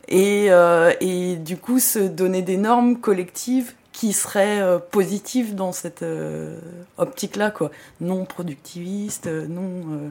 [0.08, 5.72] Et, euh, et du coup se donner des normes collectives qui seraient euh, positives dans
[5.72, 6.60] cette euh,
[6.98, 10.10] optique là quoi non productiviste euh, non euh,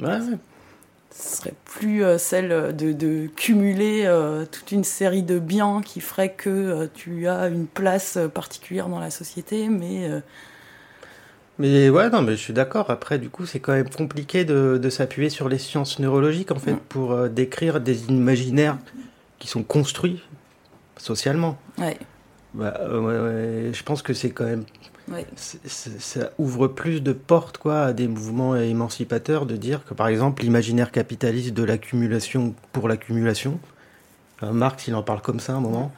[0.00, 0.38] Ouais, ouais.
[1.14, 4.10] ce serait plus celle de, de cumuler
[4.50, 9.10] toute une série de biens qui ferait que tu as une place particulière dans la
[9.12, 10.10] société, mais
[11.58, 12.90] Mais ouais, non, mais je suis d'accord.
[12.90, 16.58] Après, du coup, c'est quand même compliqué de, de s'appuyer sur les sciences neurologiques, en
[16.58, 16.80] fait, Mm.
[16.88, 18.78] pour euh, décrire des imaginaires
[19.38, 20.22] qui sont construits
[20.96, 21.56] socialement.
[21.78, 21.98] ouais,
[22.54, 24.64] Bah, euh, je pense que c'est quand même.
[25.12, 30.08] ouais, ça ouvre plus de portes, quoi, à des mouvements émancipateurs de dire que, par
[30.08, 33.60] exemple, l'imaginaire capitaliste de l'accumulation pour l'accumulation,
[34.42, 35.92] euh, Marx, il en parle comme ça à un moment.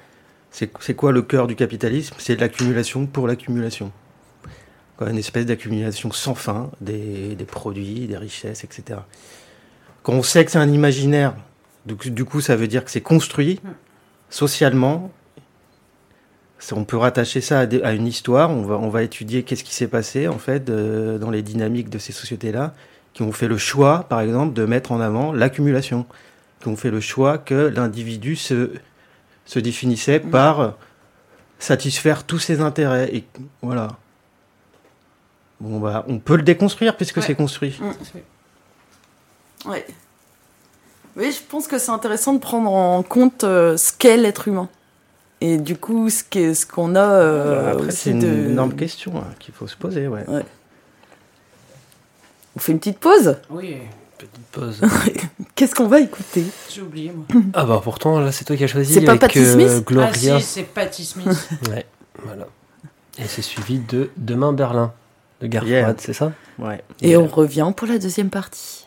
[0.50, 2.16] C'est quoi le cœur du capitalisme?
[2.18, 3.92] C'est l'accumulation pour l'accumulation.
[5.00, 8.98] Une espèce d'accumulation sans fin des, des produits, des richesses, etc.
[10.02, 11.34] Quand on sait que c'est un imaginaire,
[11.86, 13.60] du, coup- du coup, ça veut dire que c'est construit
[14.28, 15.10] socialement.
[16.72, 18.50] On peut rattacher ça à, des- à une histoire.
[18.50, 21.88] On va, on va étudier qu'est-ce qui s'est passé en fait de- dans les dynamiques
[21.90, 22.74] de ces sociétés-là,
[23.14, 26.06] qui ont fait le choix, par exemple, de mettre en avant l'accumulation,
[26.60, 28.70] qui ont fait le choix que l'individu se,
[29.46, 30.74] se définissait par
[31.58, 33.10] satisfaire tous ses intérêts.
[33.14, 33.24] Et
[33.62, 33.88] voilà.
[35.60, 37.22] Bon bah, on peut le déconstruire puisque Ouais.
[37.22, 37.78] c'est construit.
[39.66, 39.86] ouais.
[41.16, 44.68] Oui, je pense que c'est intéressant de prendre en compte euh, ce qu'est l'être humain.
[45.40, 48.50] Et du coup, ce qu'est- ce qu'on a euh, Après, c'est une de...
[48.50, 50.06] énorme question hein, qu'il faut se poser.
[50.06, 50.24] Ouais.
[52.56, 53.76] On fait une petite pause Oui,
[54.18, 54.80] Petite pause.
[55.54, 56.44] Qu'est-ce qu'on va écouter?
[56.68, 57.24] J'ai oublié moi.
[57.54, 58.92] ah bah pourtant, là, c'est toi qui as choisi.
[58.92, 59.68] C'est pas avec, Patti Smith?
[59.70, 60.40] Ah Gloria.
[60.40, 61.26] si, c'est Patti Smith.
[61.70, 61.86] Ouais,
[62.22, 62.46] voilà.
[63.18, 64.92] Et c'est suivi de Demain Berlin,
[65.40, 65.82] de Gare Yeah.
[65.84, 66.32] Froide, c'est ça?
[66.58, 66.82] Ouais.
[67.00, 68.86] Et on revient pour la deuxième partie.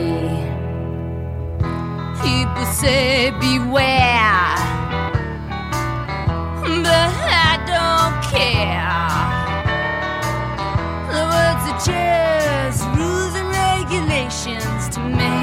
[2.23, 4.55] People say beware,
[6.83, 7.13] but
[7.47, 8.99] I don't care.
[11.11, 15.35] The words are just rules and regulations to me.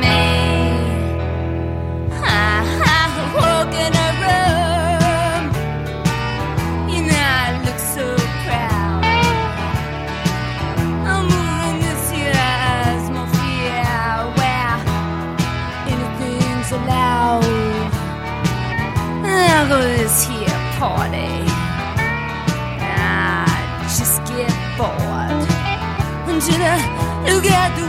[0.00, 0.25] Me.
[26.46, 27.85] tu ne regardes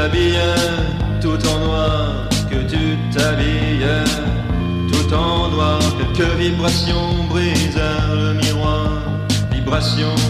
[0.00, 0.54] t'habillais
[1.20, 4.04] tout en noir, que tu t'habillais
[4.90, 5.78] tout en noir.
[5.98, 8.88] Quelques vibrations brisèrent le miroir,
[9.52, 10.20] vibrations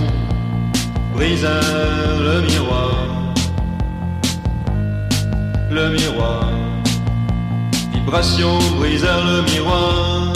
[1.14, 2.94] brisèrent le miroir,
[5.70, 6.48] le miroir.
[7.94, 10.32] Vibrations brisèrent le miroir,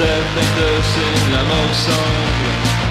[0.00, 1.74] us in la mort.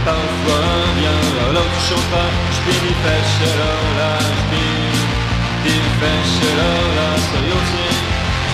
[0.03, 2.31] Parfois un bien, alors tu chanteras.
[2.53, 2.59] Je
[3.03, 4.41] Fäsche Lola, je
[7.27, 7.99] so you'll sing.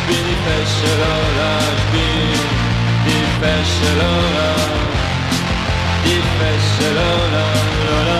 [0.08, 1.54] Je die Fäsche Lola,
[1.92, 2.08] je.
[6.06, 7.48] Die Fäsche Lola,
[7.88, 8.20] Lola,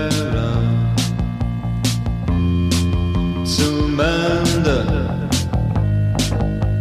[0.00, 0.88] Berlin,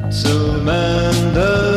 [0.09, 1.68] Zumande.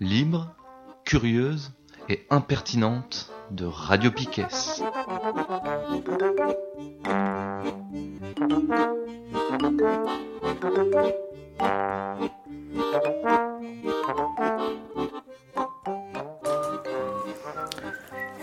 [0.00, 0.54] Libre,
[1.04, 1.72] curieuse
[2.08, 4.46] et impertinente de Radio Piquet.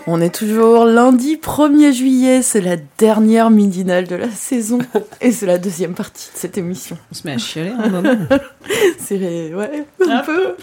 [0.08, 4.78] On est toujours lundi 1er juillet, c'est la dernière midinale de la saison
[5.22, 6.96] et c'est la deuxième partie de cette émission.
[7.12, 8.14] On se met à chialer un moment.
[9.00, 10.56] C'est ouais, un peu.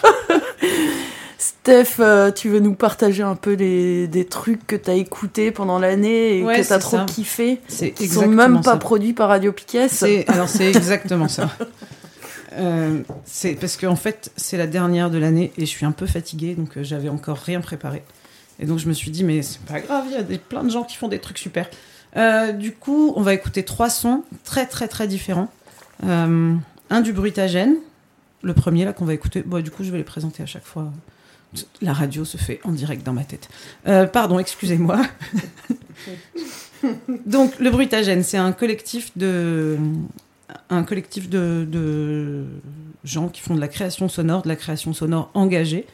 [1.38, 5.78] Steph, euh, tu veux nous partager un peu les, des trucs que t'as écoutés pendant
[5.80, 7.04] l'année et Ouais, que t'as trop ça.
[7.06, 8.76] kiffé C'est Qui sont même pas ça.
[8.76, 9.88] produits par Radio Piquet.
[9.88, 11.50] C'est- Alors c'est exactement ça.
[12.54, 16.06] Euh, c'est parce qu'en fait c'est la dernière de l'année et je suis un peu
[16.06, 18.02] fatiguée donc euh, j'avais encore rien préparé
[18.62, 20.62] et donc je me suis dit mais c'est pas grave il y a des, plein
[20.62, 21.68] de gens qui font des trucs super.
[22.16, 25.50] Euh, du coup on va écouter trois sons très très très différents.
[26.04, 26.54] Euh,
[26.88, 27.74] un du bruitagène,
[28.42, 29.42] le premier là qu'on va écouter.
[29.42, 30.92] Bon, du coup je vais les présenter à chaque fois.
[31.82, 33.50] La radio se fait en direct dans ma tête.
[33.86, 35.02] Euh, pardon, excusez-moi.
[37.26, 39.76] Donc, le Bruitagène, c'est un collectif de,
[40.70, 42.46] un collectif de, de
[43.04, 45.86] gens qui font de la création sonore, de la création sonore engagée.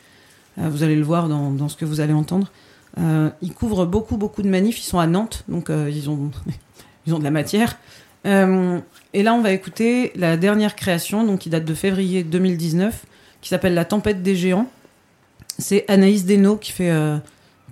[0.58, 2.50] Euh, vous allez le voir dans, ce que vous allez entendre.
[2.98, 4.78] Euh, ils couvrent beaucoup, beaucoup de manifs.
[4.80, 6.30] Ils sont à Nantes, donc euh, ils, ont,
[7.06, 7.78] ils ont de la matière.
[8.24, 13.06] Et là, on va écouter la dernière création, donc qui date de février 2019,
[13.40, 14.68] qui s'appelle La Tempête des Géants.
[15.58, 16.92] C'est Anaïs Desnaux qui fait,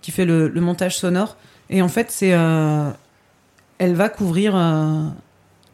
[0.00, 1.36] qui fait le, montage sonore.
[1.68, 4.56] Et en fait, c'est, elle va couvrir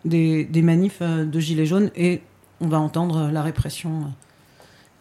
[0.04, 2.22] des, des manifs de Gilets jaunes et
[2.60, 4.12] on va entendre la répression.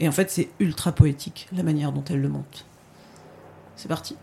[0.02, 2.66] Et en fait, c'est ultra poétique la manière dont elle le monte.
[3.76, 4.18] C'est parti.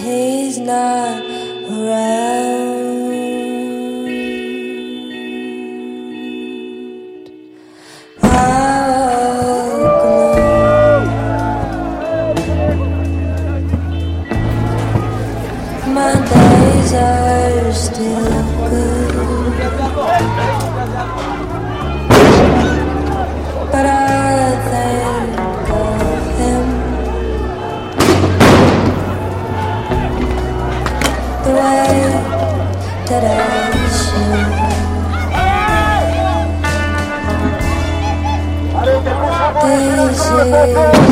[0.00, 1.22] He's not
[1.70, 2.81] around?
[40.74, 41.11] Oh.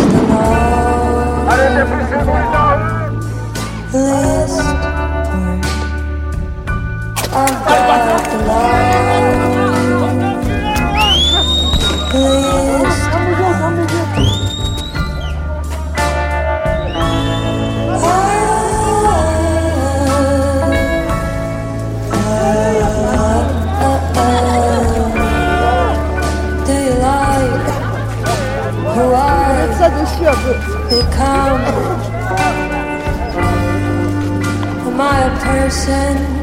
[35.81, 36.43] Person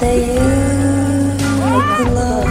[0.00, 2.45] that you could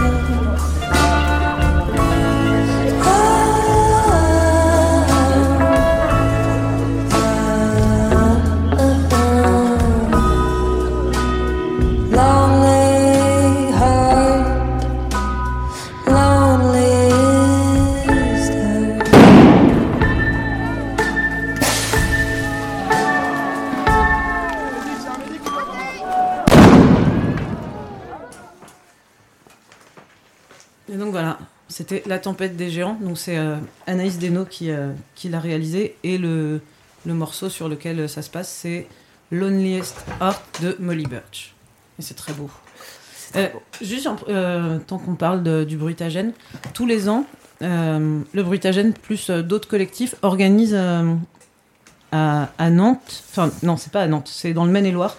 [32.06, 32.96] La Tempête des Géants.
[33.00, 35.96] Donc c'est euh, Anaïs Deno qui, euh, qui l'a réalisé.
[36.04, 36.60] Et le,
[37.04, 38.86] le morceau sur lequel euh, ça se passe, c'est
[39.30, 41.54] Loneliest Heart de Molly Birch.
[41.98, 42.50] Et c'est très beau.
[43.82, 44.16] Juste en-
[44.86, 46.32] tant qu'on parle de- du Brutagène,
[46.72, 47.26] tous les ans,
[47.60, 50.78] le Brutagène plus d'autres collectifs organisent
[52.12, 55.16] à, à Nantes, enfin non, c'est pas à Nantes, c'est dans le Maine-et-Loire,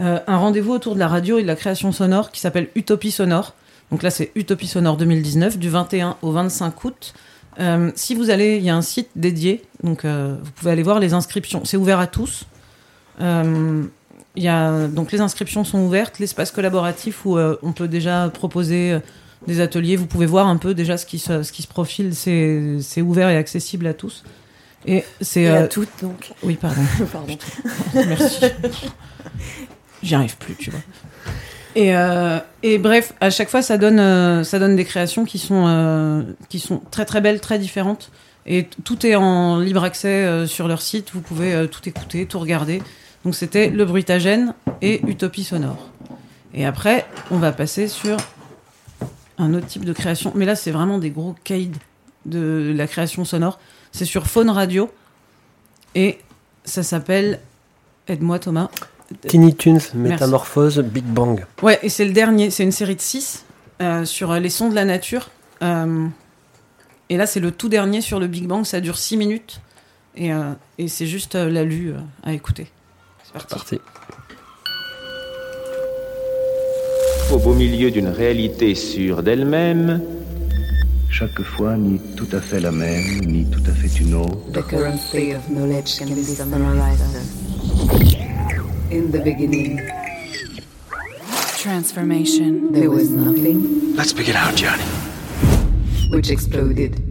[0.00, 3.10] euh, un rendez-vous autour de la radio et de la création sonore qui s'appelle Utopie
[3.10, 3.54] Sonore.
[3.90, 7.14] Donc là, c'est Utopie Sonore 2019, du 21 au 25 août.
[7.58, 10.82] Euh, si vous allez, il y a un site dédié, donc euh, vous pouvez aller
[10.82, 11.64] voir les inscriptions.
[11.64, 12.44] C'est ouvert à tous.
[13.20, 13.84] Euh,
[14.36, 18.98] y a, donc les inscriptions sont ouvertes, l'espace collaboratif où on peut déjà proposer
[19.46, 19.96] des ateliers.
[19.96, 22.14] Vous pouvez voir un peu déjà ce qui se, ce qui se profile.
[22.14, 24.22] C'est c'est ouvert et accessible à tous.
[24.86, 26.30] Et c'est à toutes, donc.
[26.44, 26.82] Oui, pardon.
[27.12, 27.36] Pardon.
[27.94, 28.44] Merci.
[30.04, 30.80] J'y arrive plus, tu vois.
[31.74, 36.22] Et, euh, et bref, à chaque fois, ça donne, euh, des créations qui sont, euh,
[36.48, 38.10] qui sont très très belles, très différentes.
[38.46, 41.10] Et tout est en libre accès sur leur site.
[41.12, 42.80] Vous pouvez tout écouter, tout regarder.
[43.22, 45.90] Donc c'était Le Brutagène et Utopie Sonore.
[46.54, 48.16] Et après, on va passer sur
[49.36, 50.32] un autre type de création.
[50.34, 51.72] Mais là, c'est vraiment des gros caïds
[52.24, 53.58] de la création sonore.
[53.92, 54.90] C'est sur Faune Radio.
[55.94, 56.18] Et
[56.64, 57.40] ça s'appelle.
[58.06, 58.70] Aide-moi, Thomas.
[59.26, 59.96] Tiny Toons, Merci.
[59.96, 61.44] Métamorphose, Big Bang.
[61.62, 62.50] Ouais, et c'est le dernier.
[62.50, 63.44] C'est une série de 6
[64.04, 65.30] sur euh, les sons de la nature.
[65.62, 66.06] Euh,
[67.10, 68.64] et là, c'est le tout dernier sur le Big Bang.
[68.64, 69.60] Ça dure 6 minutes.
[70.16, 72.66] Et, euh, et c'est juste euh, la lue euh, à écouter.
[73.22, 73.54] C'est parti.
[73.54, 73.80] Parti.
[77.32, 80.02] Au beau milieu d'une réalité sûre d'elle-même,
[81.10, 84.52] Chaque fois ni tout à fait la même, ni tout à fait une autre.
[84.52, 87.02] The current state of knowledge can be summarized
[88.90, 89.78] In the beginning,
[91.58, 92.72] Transformation.
[92.72, 94.84] there was nothing Let's begin our journey.
[96.10, 97.07] which exploded.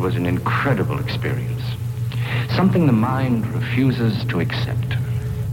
[0.00, 1.62] Was an incredible experience.
[2.56, 4.94] Something the mind refuses to accept.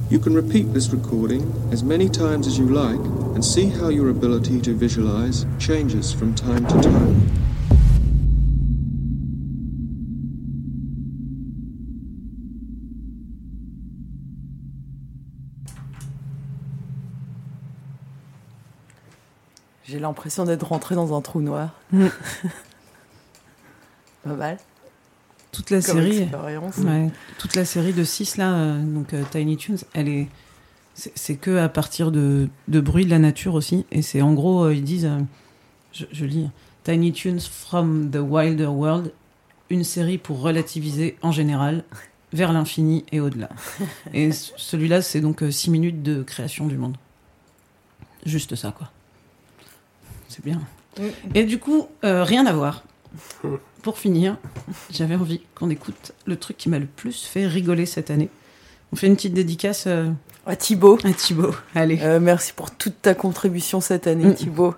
[0.10, 3.00] You can repeat this recording as many times as you like
[3.36, 7.30] and see how your ability to visualize changes from time to time.
[19.84, 21.72] J'ai l'impression d'être rentré dans un trou noir.
[21.92, 22.08] Mm.
[24.28, 24.58] Pas mal.
[25.52, 26.28] toute la Comme série,
[26.84, 30.28] ouais, toute la série de 6 là, euh, donc euh, Tiny Toons, elle est,
[30.94, 34.66] c'est que à partir de, de bruits de la nature aussi, et c'est en gros
[34.66, 35.10] euh, ils disent,
[35.94, 36.50] je, je lis,
[36.84, 39.12] Tiny Tunes from the Wilder World,
[39.70, 41.84] une série pour relativiser en général
[42.34, 43.50] vers l'infini et au-delà.
[44.14, 46.98] et celui-là c'est donc 6 minutes de création du monde.
[48.26, 48.92] Juste ça quoi.
[50.28, 50.62] C'est bien.
[51.36, 52.84] Et du coup, rien à voir.
[53.88, 54.36] Pour finir,
[54.92, 58.28] j'avais envie qu'on écoute le truc qui m'a le plus fait rigoler cette année.
[58.92, 60.10] On fait une petite dédicace euh,
[60.46, 61.00] à Thibaut.
[61.06, 61.98] À Thibaut, allez.
[62.02, 64.34] Euh, merci pour toute ta contribution cette année, Mm.
[64.34, 64.76] Thibaut.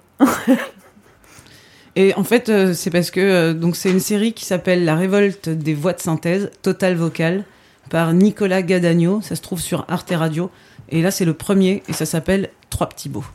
[1.96, 5.50] Et en fait, euh, c'est parce que donc c'est une série qui s'appelle La révolte
[5.50, 7.46] des voix de synthèse, Total Vocal,
[7.90, 9.22] par Nicolas Gadagno.
[9.24, 10.52] Ça se trouve sur Arte Radio.
[10.90, 13.26] Et là, c'est le premier et ça s'appelle Trois petits beaux.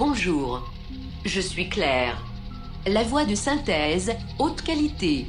[0.00, 0.62] Bonjour,
[1.26, 2.24] je suis Claire,
[2.86, 5.26] la voix de synthèse haute qualité.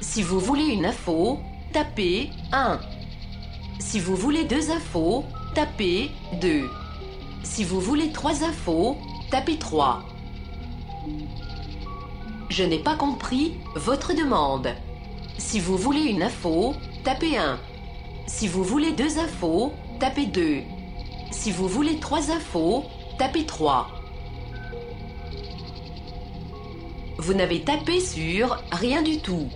[0.00, 1.40] Si vous voulez une info,
[1.72, 2.78] tapez 1.
[3.80, 5.24] Si vous voulez deux infos,
[5.56, 6.70] tapez 2.
[7.42, 8.96] Si vous voulez trois infos,
[9.28, 10.04] tapez 3.
[12.50, 14.68] Je n'ai pas compris votre demande.
[15.36, 17.58] Si vous voulez une info, tapez 1.
[18.28, 20.60] Si vous voulez deux infos, tapez 2.
[21.32, 22.84] Si vous voulez trois infos,
[23.18, 23.88] tapez 3.
[27.18, 29.48] Vous n'avez tapé sur rien du tout.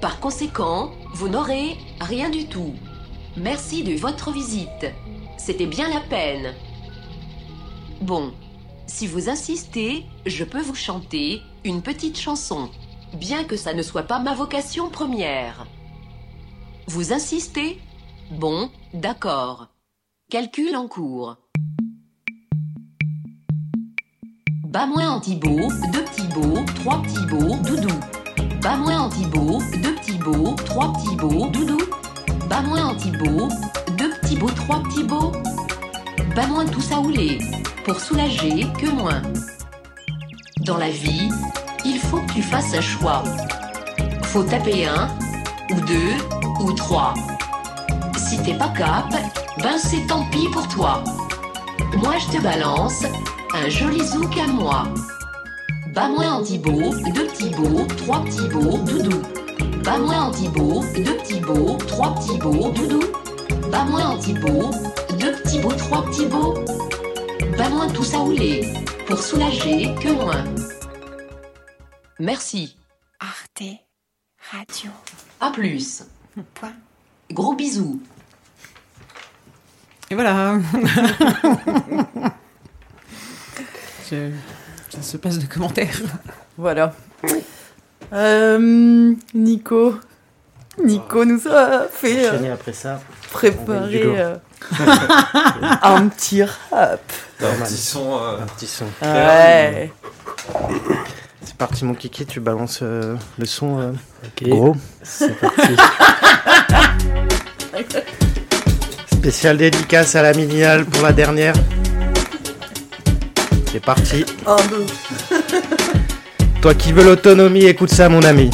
[0.00, 2.74] Par conséquent, vous n'aurez rien du tout.
[3.36, 4.86] Merci de votre visite.
[5.36, 6.54] C'était bien la peine.
[8.00, 8.32] Bon,
[8.86, 12.70] si vous insistez, je peux vous chanter une petite chanson,
[13.12, 15.66] bien que ça ne soit pas ma vocation première.
[16.86, 17.78] Vous insistez?
[18.30, 19.68] Bon, d'accord.
[20.30, 21.36] Calcul en cours.
[24.70, 27.92] Bas-moins Antibo, deux petits beaux, trois petits beaux, doudou.
[28.62, 31.80] Bas-moins Antibo, deux petits beaux, trois petits beaux, doudou.
[32.48, 33.48] Bas-moins Antibo,
[33.98, 35.32] deux petits beaux, trois petits beaux.
[36.36, 37.40] Bas-moins tout ça oulé,
[37.84, 39.22] pour soulager que moins.
[40.60, 41.30] Dans la vie,
[41.84, 43.24] il faut que tu fasses un choix.
[44.22, 45.08] Faut taper un,
[45.72, 46.14] ou deux,
[46.60, 47.14] ou trois.
[48.16, 49.12] Si t'es pas cap,
[49.58, 51.02] ben c'est tant pis pour toi.
[51.96, 53.02] Moi je te balance
[53.62, 54.84] un joli zouk à moi.
[55.94, 56.72] Bas-moi Antibo,
[57.14, 59.22] deux petits beaux, trois petits beaux, doudou.
[59.84, 63.02] Bas-moi Antibo, deux petits beaux, trois petits beaux, doudou.
[63.70, 64.70] Bas-moi Antibo,
[65.18, 66.54] deux petits beaux, trois petits beaux.
[67.58, 68.72] Bas-moi tout ça oulé,
[69.06, 70.44] pour soulager que moins.
[72.18, 72.76] Merci.
[73.18, 73.62] Arte
[74.52, 74.90] Radio.
[75.40, 76.04] À plus.
[76.54, 76.72] Point.
[77.30, 78.00] Gros bisous.
[80.10, 80.58] Et voilà.
[84.10, 84.30] Je-
[84.90, 86.00] Ça se passe de commentaires.
[86.58, 86.92] Voilà.
[88.12, 89.94] Euh, Nico.
[90.82, 93.00] Nico nous a fait euh, après ça.
[93.30, 94.36] préparer euh,
[95.82, 97.00] un petit rap.
[97.40, 97.68] Normal.
[97.68, 98.86] petit son, euh, Un petit son.
[99.02, 99.92] Ouais.
[101.44, 103.92] C'est parti mon kiki, tu balances euh, le son euh,
[104.24, 104.48] Ok.
[104.48, 104.76] gros.
[105.02, 105.62] C'est parti.
[109.12, 111.54] Spécial dédicace à la miniale pour la dernière.
[113.72, 114.24] C'est parti.
[114.68, 114.86] Deux.
[116.60, 118.50] Toi qui veux l'autonomie, écoute ça mon ami.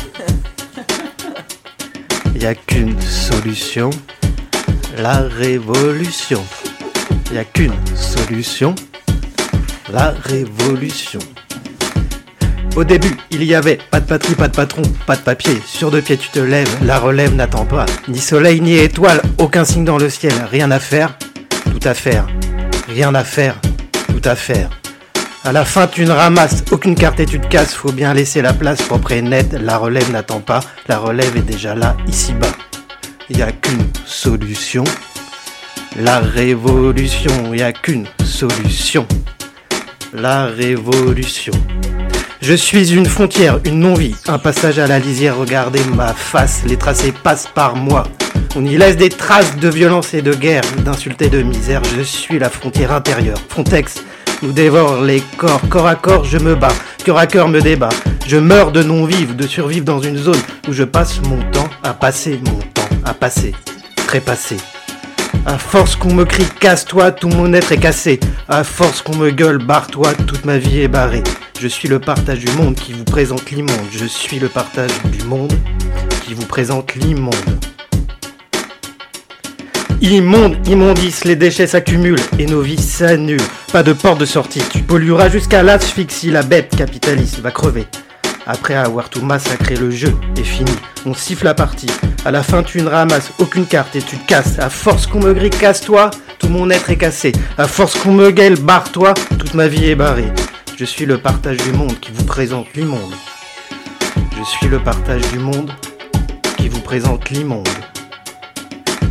[2.34, 3.88] Il n'y a qu'une solution,
[4.98, 6.44] la révolution.
[7.26, 8.74] Il n'y a qu'une solution,
[9.90, 11.20] la révolution.
[12.76, 15.58] Au début, il y avait pas de patrie, pas de patron, pas de papier.
[15.66, 17.86] Sur deux pieds, tu te lèves, la relève n'attend pas.
[18.06, 20.34] Ni soleil, ni étoile, aucun signe dans le ciel.
[20.50, 21.16] Rien à faire,
[21.64, 22.26] tout à faire.
[22.86, 23.56] Rien à faire,
[24.08, 24.68] tout à faire.
[25.46, 27.72] À la fin, tu ne ramasses aucune carte et tu te casses.
[27.72, 29.52] Faut bien laisser la place propre et nette.
[29.52, 30.58] La relève n'attend pas.
[30.88, 32.50] La relève est déjà là, ici-bas.
[33.30, 34.82] Il a qu'une solution.
[36.00, 37.54] La révolution.
[37.54, 39.06] Il a qu'une solution.
[40.12, 41.52] La révolution.
[42.42, 45.36] Je suis une frontière, une non-vie, un passage à la lisière.
[45.36, 48.02] Regardez ma face, les tracés passent par moi.
[48.56, 51.82] On y laisse des traces de violence et de guerre, d'insultes et de misère.
[51.96, 53.38] Je suis la frontière intérieure.
[53.48, 54.02] Frontex
[54.42, 55.60] nous dévore les corps.
[55.68, 56.74] Corps à corps, je me bats.
[57.04, 57.90] Cœur à cœur me débat.
[58.26, 61.94] Je meurs de non-vivre, de survivre dans une zone où je passe mon temps à
[61.94, 63.52] passer mon temps à passer.
[64.06, 64.58] Trépasser.
[65.44, 68.18] À force qu'on me crie casse-toi, tout mon être est cassé.
[68.48, 71.22] À force qu'on me gueule barre-toi, toute ma vie est barrée.
[71.60, 73.86] Je suis le partage du monde qui vous présente l'immonde.
[73.92, 75.52] Je suis le partage du monde
[76.24, 77.34] qui vous présente l'immonde.
[80.02, 83.40] Immonde, immondice, les déchets s'accumulent et nos vies s'annulent.
[83.72, 87.86] Pas de porte de sortie, tu pollueras jusqu'à l'asphyxie, la bête capitaliste va crever.
[88.46, 90.70] Après avoir tout massacré, le jeu est fini.
[91.06, 91.90] On siffle la partie.
[92.24, 94.58] À la fin, tu ne ramasses aucune carte et tu te casses.
[94.58, 97.32] À force qu'on me grille, casse-toi, tout mon être est cassé.
[97.58, 100.30] À force qu'on me gueule, barre-toi, toute ma vie est barrée.
[100.76, 103.14] Je suis le partage du monde qui vous présente l'immonde.
[104.38, 105.72] Je suis le partage du monde
[106.58, 107.66] qui vous présente l'immonde.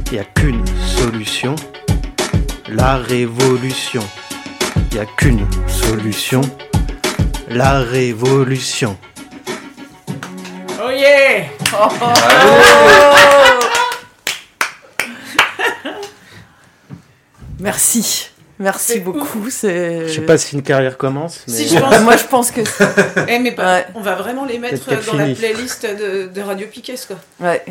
[0.08, 0.64] Il n'y a qu'une
[0.98, 1.56] solution,
[2.70, 4.04] la révolution.
[4.92, 6.42] Il n'y a qu'une solution,
[7.50, 8.98] la révolution.
[10.82, 11.46] Oh yeah
[17.60, 18.30] Merci.
[18.60, 19.50] Merci beaucoup.
[19.50, 20.08] C'est.
[20.08, 21.42] Je sais pas si une carrière commence.
[21.48, 21.54] Mais...
[21.54, 22.00] Si, je pense.
[22.02, 22.64] Moi, je pense que.
[22.64, 22.86] c'est-
[23.28, 23.86] Eh, mais pas- Ouais.
[23.96, 27.18] on va vraiment les mettre dans la playlist de, de Radio Piquet, quoi.
[27.42, 27.64] Ouais.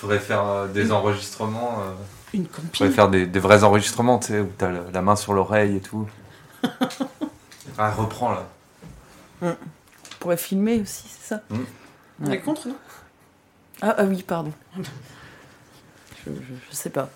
[0.00, 1.80] Il faudrait faire euh, des enregistrements.
[1.82, 1.92] euh,
[2.32, 5.34] Une Il faudrait faire des, des vrais enregistrements, tu sais, où t'as la main sur
[5.34, 6.08] l'oreille et tout.
[7.78, 8.46] ah, reprends là.
[9.42, 9.54] On
[10.18, 11.42] pourrait filmer aussi, c'est ça
[12.22, 12.76] On est contre, non
[13.82, 14.52] Ah, ah oui, pardon.
[14.78, 14.82] Je,
[16.26, 16.30] je-
[16.70, 17.10] je sais pas.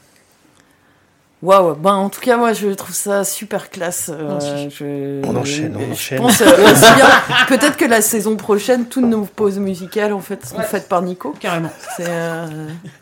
[1.45, 4.11] Waouh, ben en tout cas moi je trouve ça super classe.
[4.11, 4.39] euh,
[4.71, 6.19] je, On enchaîne, on je enchaîne.
[6.19, 6.47] pense euh.
[7.49, 10.65] Peut-être que la saison prochaine, toutes nos pauses musicales en fait sont Ouais.
[10.65, 11.35] faites par Nico.
[11.39, 11.69] Carrément.
[11.99, 12.47] C'est euh,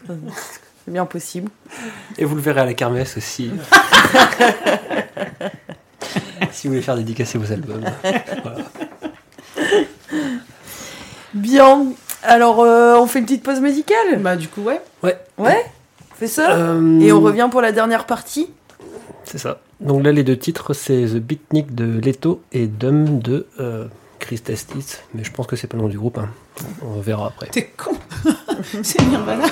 [0.08, 1.50] c'est bien possible.
[2.18, 3.52] Et vous le verrez à la kermesse aussi.
[6.50, 7.84] si vous voulez faire dédicacer vos albums.
[8.42, 8.58] Voilà.
[11.34, 11.86] Bien.
[12.24, 14.18] Alors euh, on fait une petite pause musicale?
[14.18, 14.80] Bah, du coup, ouais.
[15.02, 15.16] Ouais?
[15.38, 15.64] Ouais?
[16.22, 16.52] On fait ça.
[16.52, 18.48] Euh, Et on revient pour la dernière partie.
[19.24, 19.58] C'est ça.
[19.80, 23.86] Donc là, les deux titres, c'est The Beatnik de Leto et Dum de euh,
[24.20, 24.98] Chris Testis.
[25.14, 26.18] Mais je pense que c'est pas le nom du groupe.
[26.18, 26.28] hein.
[26.86, 27.48] On verra après.
[27.48, 27.96] T'es con
[28.84, 29.46] C'est Nirvana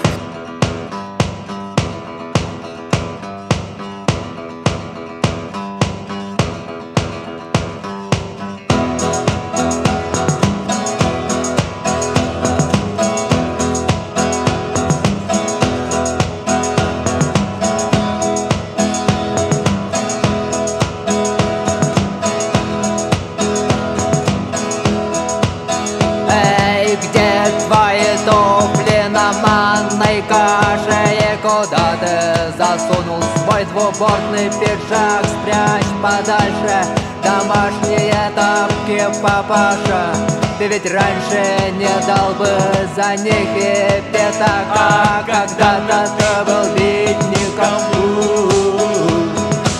[33.94, 35.24] свой двубортный пиджак?
[35.24, 36.86] Спрячь подальше
[37.22, 40.14] домашние тапки, папаша
[40.58, 42.48] Ты ведь раньше не дал бы
[42.96, 48.80] за них и пятака Когда-то ты был бедняком у-у-у.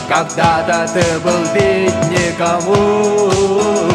[0.09, 3.91] Когда-то ты был бедняком у-у-у.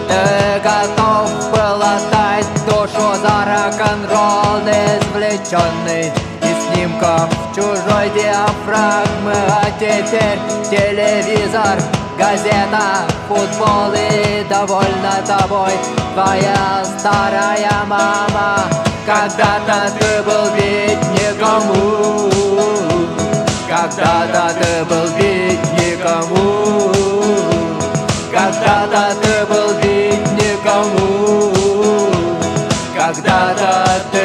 [0.08, 7.28] Ты готов был отдать душу за рок-н-ролл Извлеченный из снимков?
[7.54, 10.38] Чужой диафрагмы А теперь
[10.70, 11.78] телевизор,
[12.18, 15.72] газета, футбол И довольна тобой.
[16.14, 23.06] Твоя старая мама Когда-то ты был бедняком у-у-у.
[23.68, 27.76] Когда-то ты был бедняком у-у-у.
[28.32, 32.10] Когда-то ты был бедняком у-у-у.
[32.98, 34.15] Когда-то Ты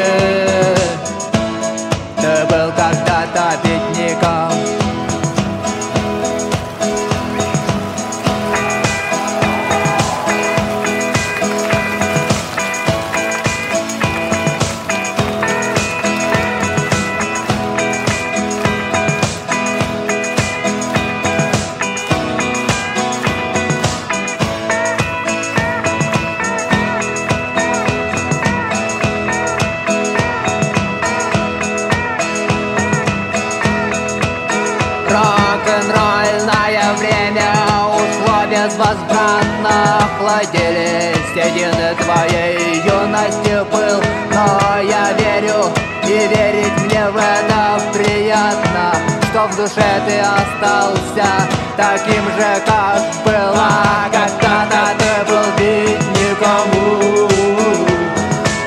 [49.41, 54.07] Что в душе ты остался таким же, как была.
[54.11, 57.27] Когда-то ты был бить никому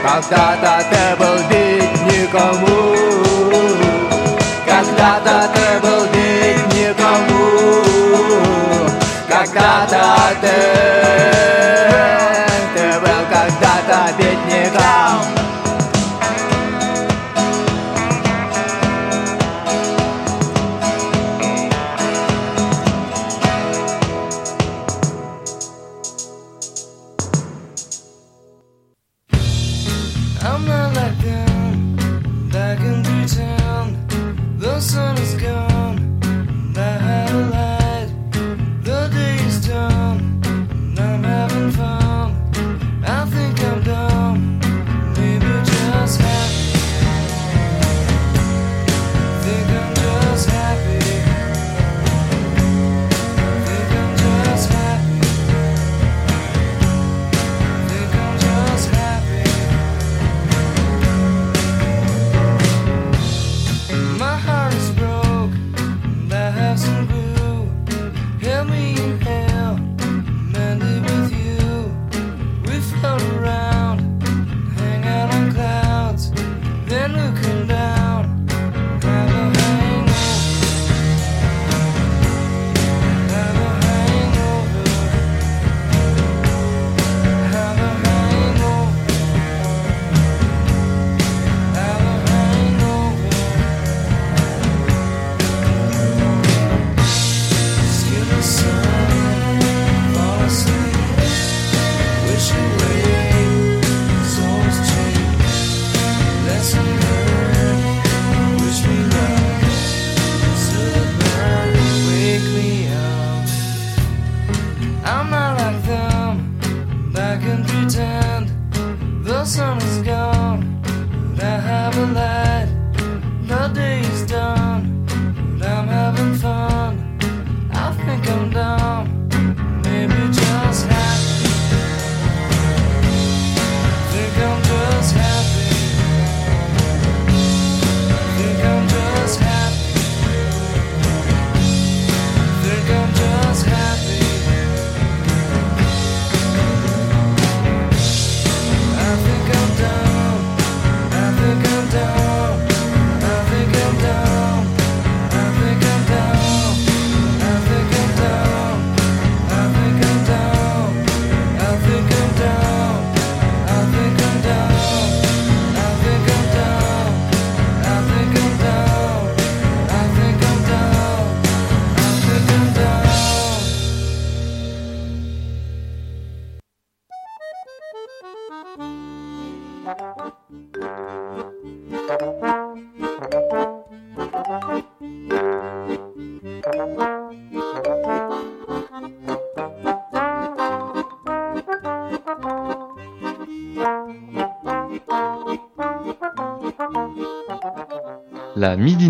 [0.03, 2.97] Когда-то ты был бить никому
[4.67, 5.44] Когда-то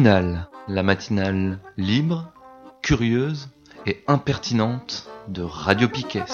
[0.05, 2.31] La matinale libre,
[2.83, 3.49] curieuse
[3.87, 6.25] et impertinente de Radio Piquet.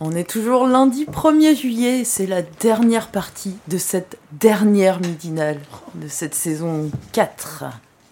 [0.00, 4.18] On est toujours lundi 1er juillet, c'est la dernière partie de cette
[4.48, 5.56] dernière midinale
[5.94, 7.64] de cette saison 4.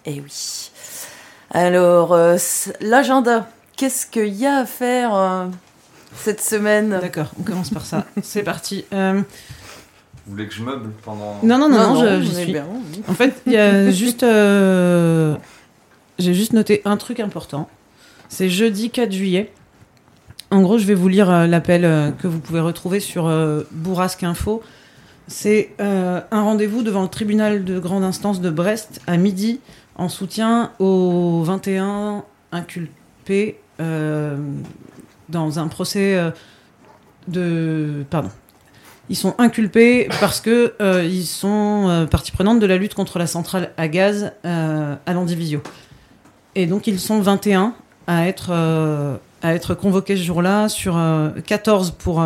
[0.07, 0.71] Eh oui.
[1.51, 2.37] Alors, euh,
[2.81, 5.45] l'agenda, qu'est-ce qu'il y a à faire euh,
[6.17, 6.97] cette semaine?
[6.99, 8.05] D'accord, on commence par ça.
[8.23, 8.83] C'est parti.
[8.93, 9.21] Euh,
[10.25, 11.37] Vous voulez que je meuble pendant.
[11.43, 12.51] Non, non, non, Non, je- suis.
[12.51, 13.03] bien, oui.
[13.07, 14.23] En fait, il y a juste.
[14.23, 15.35] euh,
[16.17, 17.69] J'ai juste noté un truc important.
[18.27, 19.53] C'est jeudi 4 juillet.
[20.49, 23.61] En gros, je vais vous lire euh, l'appel euh, que vous pouvez retrouver sur euh,
[23.69, 24.63] Bourrasque Info.
[25.27, 29.59] C'est euh, un rendez-vous devant le tribunal de grande instance de Brest à midi
[29.95, 34.37] en soutien aux 21 inculpés euh,
[35.29, 36.31] dans un procès euh,
[37.27, 38.05] de.
[38.09, 38.29] Pardon.
[39.09, 40.73] Ils sont inculpés parce que
[41.05, 45.61] ils sont partie prenante de la lutte contre la centrale à gaz à Landivisio.
[46.55, 47.73] Et donc ils sont 21
[48.07, 48.53] à être,
[49.43, 52.23] à être convoqués ce jour-là, sur euh, 14 pour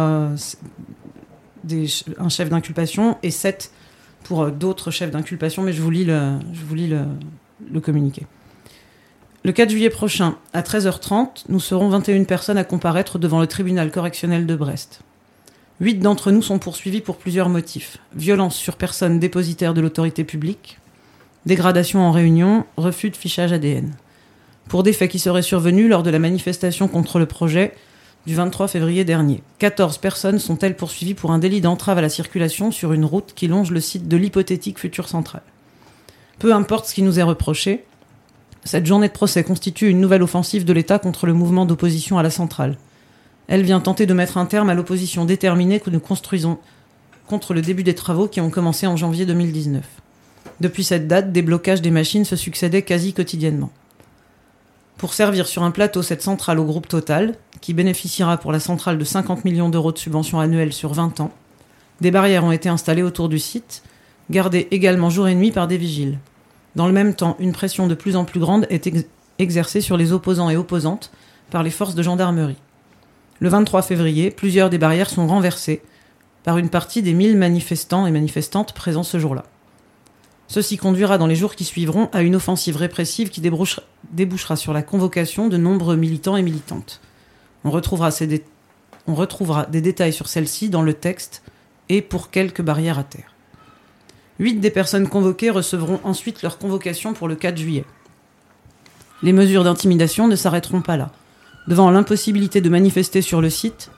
[2.18, 3.72] un chef d'inculpation et 7
[4.24, 8.26] pour euh, d'autres chefs d'inculpation, mais je vous lis le, je communiqué.
[9.44, 13.92] Le 4 juillet prochain, à 13h30, nous serons 21 personnes à comparaître devant le tribunal
[13.92, 15.02] correctionnel de Brest.
[15.80, 18.00] Huit d'entre nous sont poursuivis pour plusieurs motifs.
[18.16, 20.80] Violence sur personne dépositaire de l'autorité publique,
[21.46, 23.94] dégradation en réunion, refus de fichage ADN.
[24.68, 27.74] Pour des faits qui seraient survenus lors de la manifestation contre le projet
[28.28, 29.42] du 23 février dernier.
[29.60, 33.48] 14 personnes sont-elles poursuivies pour un délit d'entrave à la circulation sur une route qui
[33.48, 35.44] longe le site de l'hypothétique future centrale.
[36.38, 37.86] Peu importe ce qui nous est reproché,
[38.66, 42.24] cette journée de procès constitue une nouvelle offensive de l'État contre le mouvement d'opposition à
[42.24, 42.78] la centrale.
[43.48, 46.58] Elle vient tenter de mettre un terme à l'opposition déterminée que nous construisons
[47.28, 49.86] contre le début des travaux qui ont commencé en janvier 2019.
[50.60, 53.72] Depuis cette date, des blocages des machines se succédaient quasi quotidiennement.
[54.98, 58.98] Pour servir sur un plateau cette centrale au groupe Total, qui bénéficiera pour la centrale
[58.98, 61.32] de 50 millions d'euros de subventions annuelles sur 20 ans,
[62.02, 63.84] des barrières ont été installées autour du site,
[64.30, 66.20] gardées également jour et nuit par des vigiles.
[66.76, 69.06] Dans le même temps, une pression de plus en plus grande est ex-
[69.40, 71.12] exercée sur les opposants et opposantes
[71.50, 72.58] par les forces de gendarmerie.
[73.40, 75.82] Le 23 février, plusieurs des barrières sont renversées
[76.44, 79.44] par une partie des 1000 manifestants et manifestantes présents ce jour-là.
[80.48, 84.82] Ceci conduira dans les jours qui suivront à une offensive répressive qui débouchera sur la
[84.82, 87.02] convocation de nombreux militants et militantes.
[87.68, 91.44] On retrouvera, des détails sur celle-ci dans le texte
[91.90, 93.34] et pour quelques barrières à terre.
[94.40, 97.86] Huit des personnes convoquées recevront ensuite leur convocation pour le 4 juillet.
[99.24, 101.12] Les mesures d'intimidation ne s'arrêteront pas là.
[101.68, 103.90] Devant l'impossibilité de manifester sur le site,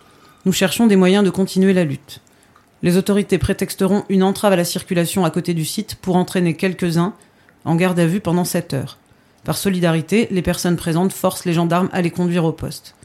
[0.45, 2.21] nous cherchons des moyens de continuer la lutte.
[2.81, 7.13] Les autorités prétexteront une entrave à la circulation à côté du site pour entraîner quelques-uns
[7.65, 8.97] en garde à vue pendant 7 heures.
[9.43, 12.95] Par solidarité, les personnes présentes forcent les gendarmes à les conduire au poste.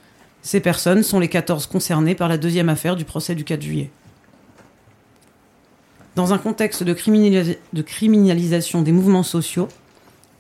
[0.45, 3.91] Ces personnes sont les 14 concernées par la deuxième affaire du procès du 4 juillet.
[6.17, 9.69] Dans un contexte de, criminalis- de criminalisation des mouvements sociaux,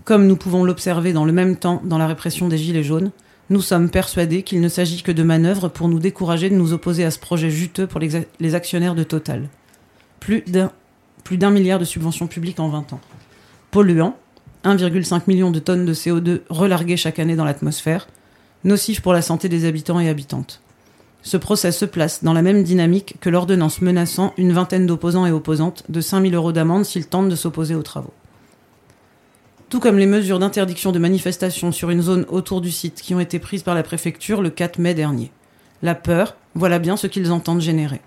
[0.04, 3.12] comme nous pouvons l'observer dans le même temps dans la répression des Gilets jaunes,
[3.48, 7.04] nous sommes persuadés qu'il ne s'agit que de manœuvres pour nous décourager de nous opposer
[7.04, 9.48] à ce projet juteux pour les, les actionnaires de Total.
[10.20, 13.00] Plus d'un milliard de subventions publiques en 20 ans.
[13.70, 14.18] Polluant,
[14.64, 18.06] 1,5 million de tonnes de CO2 relarguées chaque année dans l'atmosphère,
[18.64, 20.60] nocif pour la santé des habitants et habitantes.
[21.22, 25.32] Ce procès se place dans la même dynamique que l'ordonnance menaçant une vingtaine d'opposants et
[25.32, 28.12] opposantes de 5000 euros d'amende s'ils tentent de s'opposer aux travaux.
[29.70, 33.20] Tout comme les mesures d'interdiction de manifestation sur une zone autour du site qui ont
[33.20, 35.32] été prises par la préfecture le 4 mai dernier.
[35.82, 38.00] La peur, voilà bien ce qu'ils entendent générer.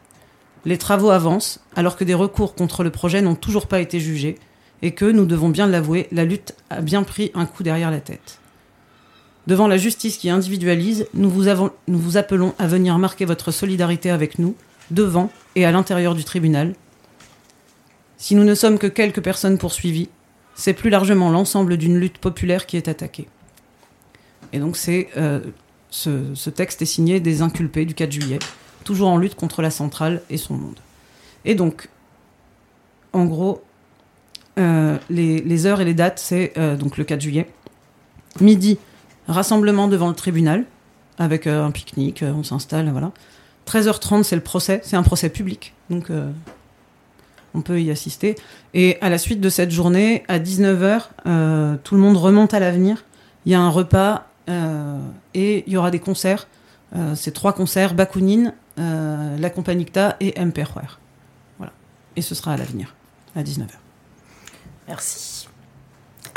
[0.65, 4.37] Les travaux avancent alors que des recours contre le projet n'ont toujours pas été jugés
[4.81, 7.99] et que, nous devons bien l'avouer, la lutte a bien pris un coup derrière la
[7.99, 8.39] tête.
[9.47, 11.47] Devant la justice qui individualise, nous vous,
[12.17, 14.55] appelons à venir marquer votre solidarité avec nous,
[14.91, 16.75] devant et à l'intérieur du tribunal.
[18.17, 20.09] Si nous ne sommes que quelques personnes poursuivies,
[20.53, 23.27] c'est plus largement l'ensemble d'une lutte populaire qui est attaquée.
[24.51, 25.39] Et donc c'est euh,
[25.89, 28.39] ce, texte est signé des inculpés du 4 juillet,
[28.83, 30.79] toujours en lutte contre la centrale et son monde.
[31.45, 31.87] Et donc,
[33.13, 33.63] en gros,
[34.57, 37.47] euh, les, les heures et les dates, c'est euh, donc le 4 juillet.
[38.41, 38.77] Midi,
[39.27, 40.65] rassemblement devant le tribunal,
[41.17, 43.11] avec euh, un pique-nique, euh, on s'installe, voilà.
[43.65, 46.31] 13h30, c'est le procès, c'est un procès public, donc euh,
[47.53, 48.35] on peut y assister.
[48.73, 52.59] Et à la suite de cette journée, à 19h, euh, tout le monde remonte à
[52.59, 53.03] l'avenir.
[53.45, 54.25] Il y a un repas
[55.33, 56.47] et il y aura des concerts.
[57.15, 60.99] C'est trois concerts, Bakounine, La Compagnie Cta et Emperor.
[61.57, 61.73] Voilà.
[62.15, 62.95] Et ce sera à l'avenir,
[63.35, 63.67] à 19h.
[64.87, 65.36] Merci.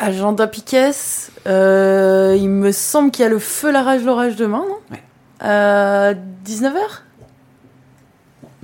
[0.02, 0.90] Agenda Piquet,
[1.46, 4.78] euh, il me semble qu'il y a le feu, la rage, l'orage demain, non?
[4.90, 5.02] Ouais.
[5.44, 6.14] Euh,
[6.46, 7.02] 19h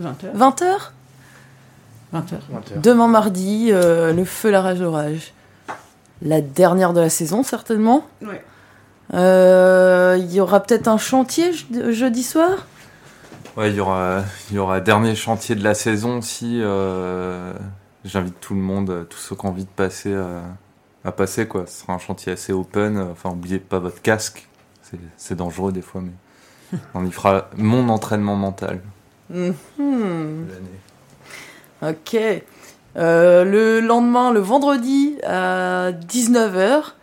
[0.01, 0.91] 20h 20h
[2.15, 2.81] 20h.
[2.83, 5.33] Demain mardi, euh, le feu, la rage, l'orage.
[6.23, 8.07] La dernière de la saison, certainement.
[8.23, 8.43] Ouais.
[9.15, 12.67] Euh, Il y aura peut-être un chantier je- jeudi soir?
[13.57, 17.53] Ouais, il y aura, il y aura dernier chantier de la saison si euh,
[18.05, 20.41] j'invite tout le monde, tous ceux qui ont envie de passer euh,
[21.07, 21.65] à passer quoi.
[21.67, 22.97] Ce sera un chantier assez open.
[22.97, 24.47] euh, Enfin, oubliez pas votre casque.
[24.83, 28.81] C'est- C'est dangereux des fois, mais on y fera mon entraînement mental.
[29.31, 29.55] Mhm.
[29.79, 30.81] l'année.
[31.83, 32.17] Ok.
[32.97, 36.95] Euh, le lendemain, le vendredi à 19h,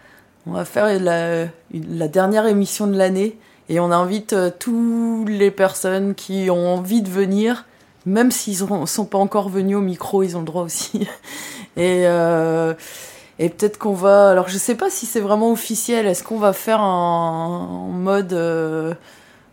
[0.47, 1.47] on va faire la,
[2.07, 3.37] dernière émission de l'année
[3.69, 7.65] et on invite euh, toutes les personnes qui ont envie de venir,
[8.05, 11.07] même s'ils ne sont pas encore venus au micro, ils ont le droit aussi.
[11.77, 12.73] Et, euh,
[13.39, 14.29] et peut-être qu'on va.
[14.29, 18.33] Alors je sais pas si c'est vraiment officiel, est-ce qu'on va faire un, mode.
[18.33, 18.93] euh,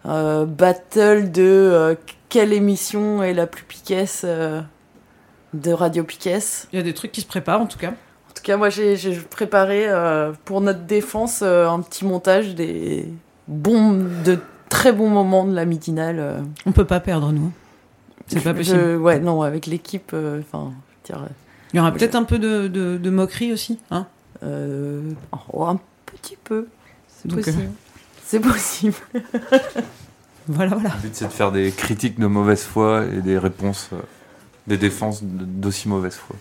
[0.06, 1.94] euh, battle de euh,
[2.30, 6.68] quelle émission est la plus piquesse de Radio Piquesse?
[6.72, 7.90] Il y a des trucs qui se préparent en tout cas.
[7.90, 8.96] En tout cas, moi j'ai
[9.28, 9.86] préparé
[10.46, 13.12] pour notre défense un petit montage des
[13.48, 13.92] bons,
[14.24, 14.38] de
[14.70, 16.44] très bons moments de la midinale.
[16.64, 17.50] On peut pas perdre, nous.
[18.28, 18.96] C'est pas Je- possible.
[18.96, 20.70] ouais, non, avec l'équipe, enfin,
[21.72, 23.78] Il y aura peut-être un peu de, de- de moquerie aussi.
[23.90, 24.06] Hein
[24.42, 25.02] euh,
[25.52, 26.66] oh, un petit peu.
[27.08, 27.70] C'est euh, possible.
[28.24, 28.94] C'est possible.
[30.48, 30.94] Voilà, voilà.
[30.96, 33.98] Le but, c'est de faire des critiques de mauvaise foi et des réponses, euh,
[34.66, 36.34] des défenses d'aussi mauvaise foi.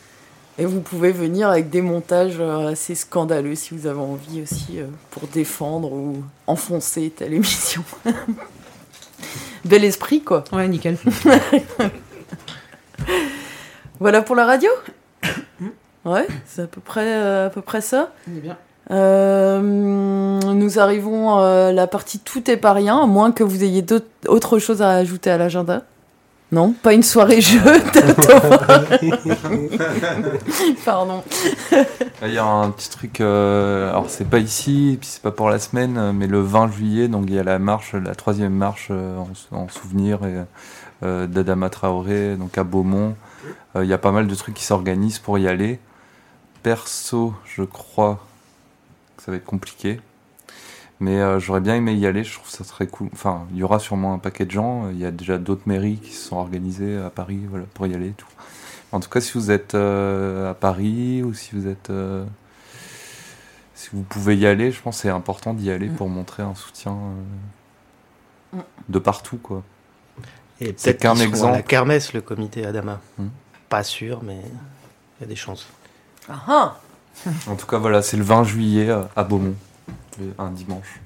[0.57, 4.88] Et vous pouvez venir avec des montages assez scandaleux si vous avez envie aussi euh,
[5.11, 7.84] pour défendre ou enfoncer telle émission.
[9.65, 10.43] Bel esprit, quoi.
[10.53, 10.97] Ouais, nickel.
[13.99, 14.69] voilà pour la radio?
[16.10, 18.10] Ouais, c'est à peu près, euh, à peu près ça.
[18.31, 18.57] On est bien.
[18.91, 23.81] Euh, nous arrivons à la partie tout est pas rien, à moins que vous ayez
[23.84, 25.84] d'autres- autre chose à ajouter à l'agenda.
[26.52, 27.60] Non, pas une soirée jeu.
[30.86, 31.23] Pardon.
[32.23, 35.49] Il y a un petit truc, euh, alors c'est pas ici, puis c'est pas pour
[35.49, 38.53] la semaine, euh, mais le 20 juillet, donc il y a la marche, la troisième
[38.53, 39.18] marche euh,
[39.52, 40.44] en, en souvenir et,
[41.03, 43.15] euh, d'Adama Traoré, donc à Beaumont.
[43.76, 45.80] Euh, Il y a pas mal de trucs qui s'organisent pour y aller.
[46.70, 48.24] Perso, je crois
[49.18, 50.00] que ça va être compliqué.
[51.00, 53.10] Mais euh, j'aurais bien aimé y aller, je trouve ça serait cool.
[53.12, 54.88] Enfin, il y aura sûrement un paquet de gens.
[54.91, 57.96] Il y a déjà d'autres mairies qui se sont organisées à Paris voilà, pour y
[57.96, 58.28] aller et tout.
[58.91, 61.90] En tout cas, si vous êtes euh, à Paris ou si vous êtes.
[61.90, 62.24] euh,
[63.74, 66.54] si vous pouvez y aller, je pense que c'est important d'y aller pour montrer un
[66.54, 67.24] soutien euh,
[68.54, 68.60] Mm.
[68.90, 69.64] de partout, quoi.
[70.62, 71.68] Et C'est peut-être qu'un seront à la exemple.
[71.68, 73.00] kermesse, le comité Adama.
[73.18, 73.28] Hmm.
[73.70, 75.68] Pas sûr, mais il y a des chances.
[76.30, 76.76] Ah ah.
[77.47, 79.56] En tout cas, voilà, c'est le 20 juillet euh, à Beaumont,
[80.19, 80.99] le- un dimanche.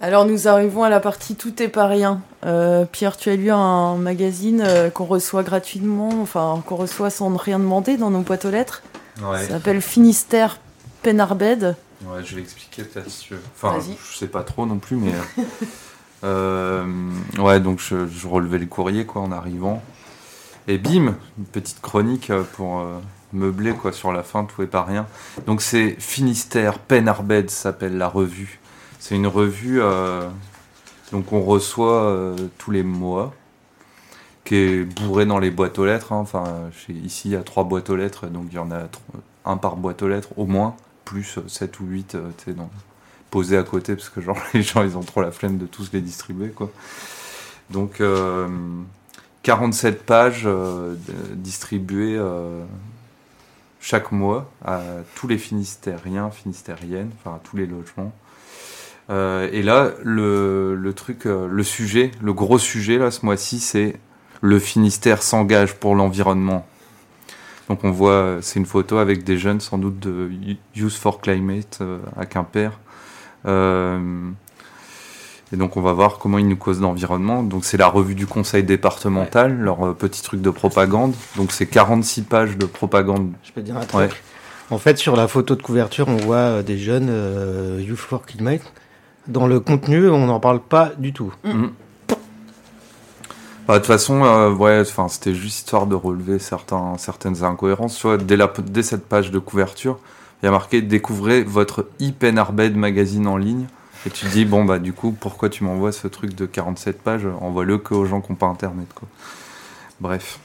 [0.00, 2.20] Alors nous arrivons à la partie tout est pas rien.
[2.44, 7.34] Euh, Pierre, tu as lu un magazine euh, qu'on reçoit gratuitement, enfin qu'on reçoit sans
[7.36, 8.82] rien demander dans nos boîtes aux lettres.
[9.22, 9.40] Ouais.
[9.42, 10.58] Ça s'appelle Finistère
[11.02, 11.76] Penarbed.
[12.06, 13.40] Ouais, je vais expliquer peut-être si tu veux.
[13.56, 15.12] Enfin, je sais pas trop non plus, mais.
[16.24, 16.84] euh,
[17.38, 19.82] ouais, donc je, je relevais le courrier quoi en arrivant.
[20.66, 22.80] Et bim, une petite chronique euh, pour
[23.34, 25.06] euh, meubler quoi sur la fin, tout est pas rien.
[25.46, 28.60] Donc c'est Finistère Penarbed s'appelle la revue.
[28.98, 30.28] C'est une revue euh,
[31.12, 33.34] donc on reçoit euh, tous les mois
[34.44, 36.12] qui est bourré dans les boîtes aux lettres.
[36.12, 36.18] hein.
[36.18, 36.44] Enfin,
[36.88, 38.80] ici, il y a trois boîtes aux lettres, donc il y en a
[39.46, 40.74] un par boîte aux lettres au moins,
[41.06, 42.16] plus 7 ou 8
[42.48, 42.68] dans,
[43.30, 45.90] posés à côté, parce que genre les gens, ils ont trop la flemme de tous
[45.94, 46.48] les distribuer.
[46.50, 46.70] quoi.
[47.70, 48.48] Donc, euh,
[49.44, 52.62] 47 pages euh, de- distribuées euh,
[53.84, 54.80] chaque mois à
[55.14, 58.14] tous les Finistériens, Finistériennes, enfin à tous les logements.
[59.10, 63.96] Euh, et là, le, truc, euh, le sujet, le gros sujet là ce mois-ci, c'est
[64.40, 66.66] le Finistère s'engage pour l'environnement.
[67.68, 70.30] Donc on voit, euh, c'est une photo avec des jeunes sans doute de
[70.74, 71.82] Youth for Climate
[72.16, 72.80] à Quimper.
[75.54, 77.44] Et donc on va voir comment ils nous causent l'environnement.
[77.44, 81.14] Donc c'est la revue du conseil départemental, leur euh, petit truc de propagande.
[81.36, 83.32] Donc c'est 46 pages de propagande.
[83.44, 83.94] Je peux te dire un truc.
[83.94, 84.10] Ouais.
[84.70, 88.26] En fait, sur la photo de couverture, on voit euh, des jeunes euh, Youth for
[88.26, 88.62] Climate.
[89.28, 91.32] Dans le contenu, on n'en parle pas du tout.
[91.44, 91.66] Mm.
[93.68, 97.96] Bah, de toute façon, euh, ouais, enfin, c'était juste histoire de relever certains, certaines incohérences.
[97.96, 99.98] Tu vois, dès, la, dès cette page de couverture,
[100.42, 103.66] il y a marqué Découvrez votre e-Penarbed magazine en ligne.
[104.06, 107.00] Et tu te dis, bon, bah, du coup, pourquoi tu m'envoies ce truc de 47
[107.02, 107.26] pages?
[107.40, 109.08] Envoie-le que aux gens qui n'ont pas internet, quoi.
[110.00, 110.38] Bref.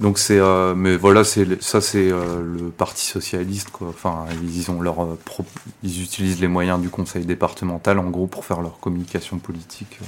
[0.00, 0.38] Donc, c'est.
[0.38, 3.88] euh, mais voilà, ça, c'est euh, le Parti Socialiste, quoi.
[3.88, 5.14] Enfin, ils, euh,
[5.82, 9.98] ils utilisent les moyens du conseil départemental, en gros, pour faire leur communication politique.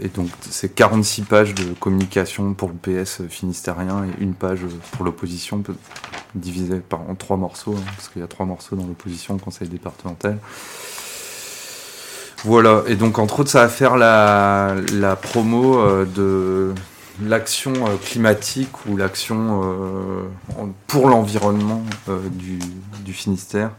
[0.00, 4.60] Et donc, c'est 46 pages de communication pour le PS finistérien et une page
[4.92, 5.62] pour l'opposition,
[6.34, 9.68] divisée en trois morceaux, hein, parce qu'il y a trois morceaux dans l'opposition au conseil
[9.68, 10.38] départemental.
[12.44, 14.76] Voilà, et donc entre autres, ça va faire la,
[15.20, 16.72] promo euh, de
[17.26, 21.82] l'action euh, climatique ou l'action euh, pour l'environnement
[22.30, 22.60] du,
[23.10, 23.70] Finistère.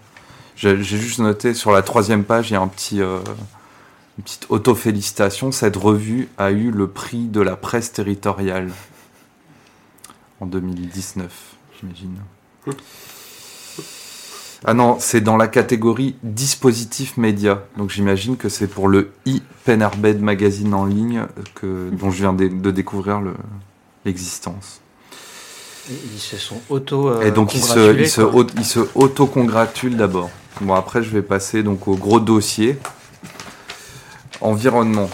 [0.56, 3.00] J'ai juste noté sur la troisième page, il y a un petit,
[4.20, 5.54] une petite auto-félicitation.
[5.54, 8.70] Cette revue a eu le prix de la presse territoriale
[10.42, 11.32] en 2019,
[11.80, 12.18] j'imagine.
[14.66, 17.64] Ah non, c'est dans la catégorie dispositif média.
[17.78, 21.26] Donc j'imagine que c'est pour le e-Penarbed magazine en ligne
[21.56, 23.36] que, dont je viens de, de découvrir le-
[24.04, 24.82] l'existence.
[25.90, 27.08] Ils se sont auto.
[27.08, 27.80] euh, Et donc il se,
[29.96, 30.30] d'abord.
[30.60, 32.78] Bon après je vais passer donc au gros dossier.
[34.42, 35.10] Environnement.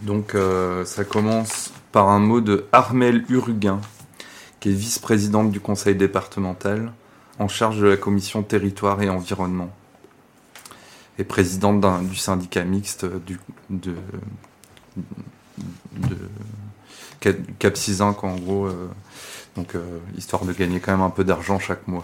[0.00, 3.80] Donc euh, ça commence par un mot de Armel Urguin,
[4.60, 6.92] qui est vice-présidente du conseil départemental
[7.38, 9.70] en charge de la commission territoire et environnement
[11.18, 13.38] et présidente du syndicat mixte du,
[17.20, 18.90] Cap Cap Cizinc, en gros, euh,
[19.56, 22.02] donc euh, histoire de gagner quand même un peu d'argent chaque mois.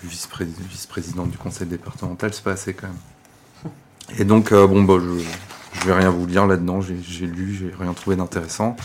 [0.00, 3.72] Parce que vice-pré- vice-présidente du conseil départemental, c'est pas assez quand même.
[4.18, 7.54] Et donc, euh, bon, bah, je, je vais rien vous lire là-dedans, j'ai j'ai lu,
[7.58, 8.76] j'ai rien trouvé d'intéressant.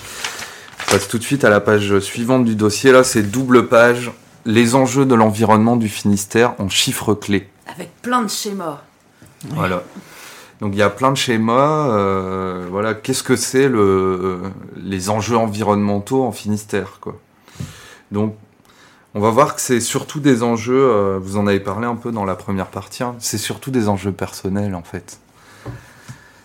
[0.79, 2.91] Je passe tout de suite à la page suivante du dossier.
[2.91, 4.11] Là, c'est double page.
[4.45, 7.47] Les enjeux de l'environnement du Finistère en chiffres clés.
[7.67, 8.81] Avec plein de schémas.
[9.49, 9.83] Voilà.
[10.59, 11.89] Donc il y a plein de schémas.
[11.89, 14.41] euh, voilà, qu'est-ce que c'est le
[14.75, 17.17] les enjeux environnementaux en Finistère, quoi?
[18.11, 18.35] Donc
[19.15, 20.89] on va voir que c'est surtout des enjeux.
[20.89, 23.03] euh, vous en avez parlé un peu dans la première partie.
[23.03, 25.19] hein, c'est surtout des enjeux personnels en fait.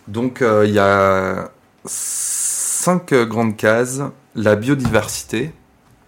[0.06, 1.50] Donc euh, il y a
[1.84, 4.02] cinq grandes cases.
[4.34, 5.52] La biodiversité.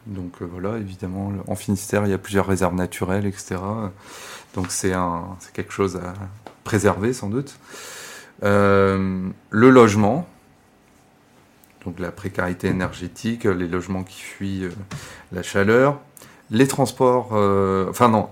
[0.06, 3.56] Donc euh, voilà, évidemment, en Finistère, il y a plusieurs réserves naturelles, etc.
[4.54, 4.92] Donc c'est
[5.52, 6.12] quelque chose à
[6.64, 7.56] préserver sans doute.
[8.42, 10.26] Le logement,
[11.84, 14.68] donc la précarité énergétique, les logements qui fuient
[15.32, 15.98] la chaleur,
[16.50, 18.28] les transports, euh, enfin non,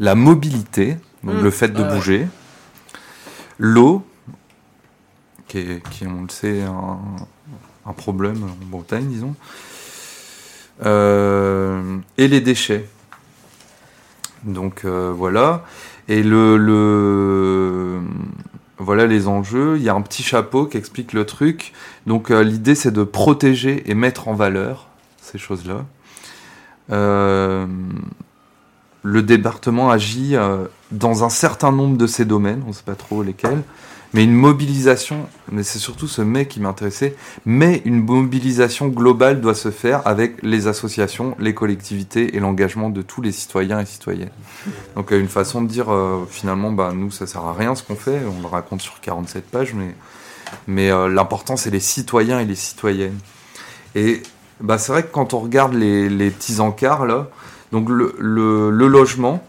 [0.00, 1.42] la mobilité, donc Mm.
[1.42, 2.26] le fait de bouger,
[3.58, 4.02] l'eau,
[5.48, 6.98] qui est, qui, on le sait, un,
[7.86, 9.34] un problème en Bretagne, disons,
[10.84, 12.88] Euh, et les déchets.
[14.42, 15.64] Donc euh, voilà.
[16.08, 18.00] Et le, le
[18.78, 19.76] voilà les enjeux.
[19.76, 21.72] Il y a un petit chapeau qui explique le truc.
[22.08, 24.88] Donc l'idée c'est de protéger et mettre en valeur
[25.22, 25.84] ces choses-là.
[26.92, 27.66] Euh,
[29.02, 32.94] le département agit euh, dans un certain nombre de ces domaines, on ne sait pas
[32.94, 33.62] trop lesquels,
[34.14, 39.54] mais une mobilisation, mais c'est surtout ce mais qui m'intéressait, mais une mobilisation globale doit
[39.54, 44.30] se faire avec les associations, les collectivités et l'engagement de tous les citoyens et citoyennes.
[44.96, 45.88] Donc euh, une façon de dire
[46.30, 49.50] finalement, bah, nous ça sert à rien ce qu'on fait, on le raconte sur 47
[49.50, 49.74] pages,
[50.66, 53.18] mais, l'important c'est les citoyens et les citoyennes.
[53.96, 54.22] Et
[54.60, 57.28] bah, c'est vrai que quand on regarde les, les petits encarts là,
[57.72, 59.42] donc le, le- logement,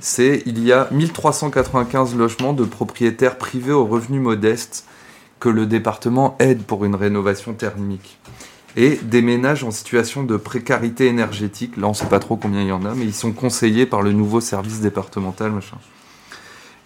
[0.00, 4.84] c'est il y a 1395 logements de propriétaires privés aux revenus modestes
[5.40, 8.18] que le département aide pour une rénovation thermique.
[8.76, 12.68] Et des ménages en situation de précarité énergétique, là on sait pas trop combien il
[12.68, 15.78] y en a, mais ils sont conseillés par le nouveau service départemental, machin.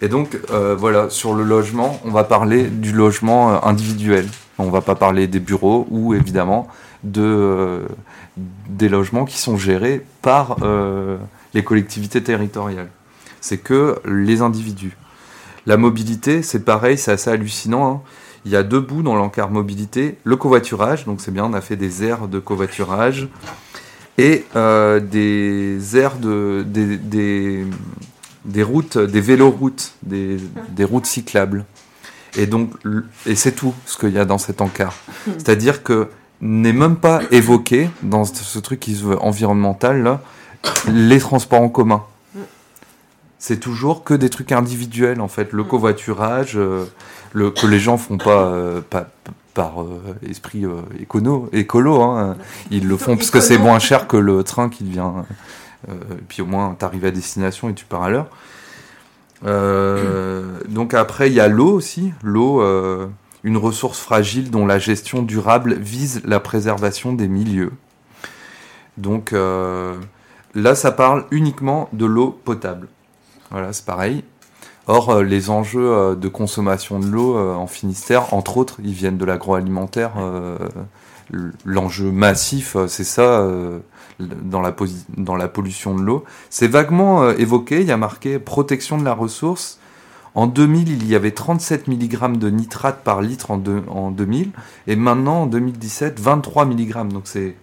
[0.01, 4.27] Et donc euh, voilà, sur le logement, on va parler du logement euh, individuel.
[4.57, 6.67] On va pas parler des bureaux ou évidemment
[7.03, 7.87] de, euh,
[8.69, 11.17] des logements qui sont gérés par euh,
[11.53, 12.89] les collectivités territoriales.
[13.41, 14.95] C'est que les individus.
[15.65, 17.91] La mobilité, c'est pareil, c'est assez hallucinant.
[17.91, 18.01] hein.
[18.45, 20.17] Il y a deux bouts dans l'encart mobilité.
[20.23, 23.29] Le covoiturage, donc c'est bien, on a fait des aires de covoiturage
[24.17, 27.65] et euh, des aires de des, des,
[28.43, 30.37] des routes, des véloroutes, des,
[30.69, 31.65] des routes cyclables.
[32.35, 32.71] Et donc,
[33.25, 34.95] et c'est tout ce qu'il y a dans cet encart.
[35.25, 36.09] C'est-à-dire que
[36.43, 40.21] n'est même pas évoqué dans ce, truc qui se veut environnemental là,
[40.91, 42.03] les transports en commun.
[43.39, 46.85] C'est toujours que des trucs individuels en fait, le covoiturage, euh,
[47.31, 49.07] le, que les gens font pas, euh, pas-
[49.53, 50.65] par euh, esprit
[50.99, 52.35] écono, écolo, hein.
[52.71, 55.25] ils le font parce que c'est moins cher que le train qui vient.
[55.87, 58.27] euh, et puis au moins t'arrives à destination et tu pars à l'heure.
[60.67, 62.13] Donc après, il y a l'eau aussi.
[62.23, 62.61] L'eau,
[63.43, 67.73] une ressource fragile dont la gestion durable vise la préservation des milieux.
[68.97, 69.95] Donc euh,
[70.55, 72.87] là, ça parle uniquement de l'eau potable.
[73.51, 74.23] Voilà, c'est pareil.
[74.87, 79.17] Or, euh, les enjeux euh, de consommation de l'eau en Finistère, entre autres, ils viennent
[79.17, 80.13] de l'agroalimentaire.
[81.65, 83.47] L'enjeu massif, c'est ça,
[84.19, 86.25] dans, la pollution de l'eau.
[86.49, 89.79] C'est vaguement évoqué, il y a marqué protection de la ressource.
[90.35, 94.49] En 2000, il y avait 37 mg de nitrate par litre en, deux- en 2000,
[94.87, 97.07] et maintenant, en 2017, 23 mg.
[97.09, 97.55] Donc c'est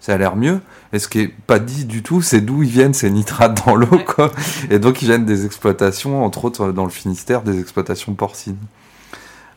[0.00, 0.60] ça a l'air mieux.
[0.92, 3.74] Et ce qui est pas dit du tout, c'est d'où ils viennent ces nitrates dans
[3.74, 4.30] l'eau, quoi.
[4.70, 8.58] Et donc ils viennent des exploitations, entre autres dans le Finistère, des exploitations porcines.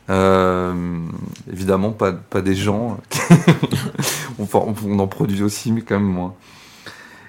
[0.10, 0.73] Euh,
[1.52, 2.98] évidemment, pas, pas des gens.
[4.39, 6.34] on, on- on en produit aussi, mais quand même moins.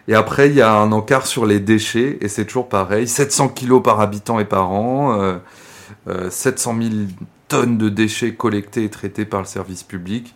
[0.09, 3.51] Et après, il y a un encart sur les déchets, et c'est toujours pareil 700
[3.51, 5.39] kilos par habitant et par an, euh,
[6.09, 6.95] euh, 700 000
[7.49, 10.35] tonnes de déchets collectés et traités par le service public.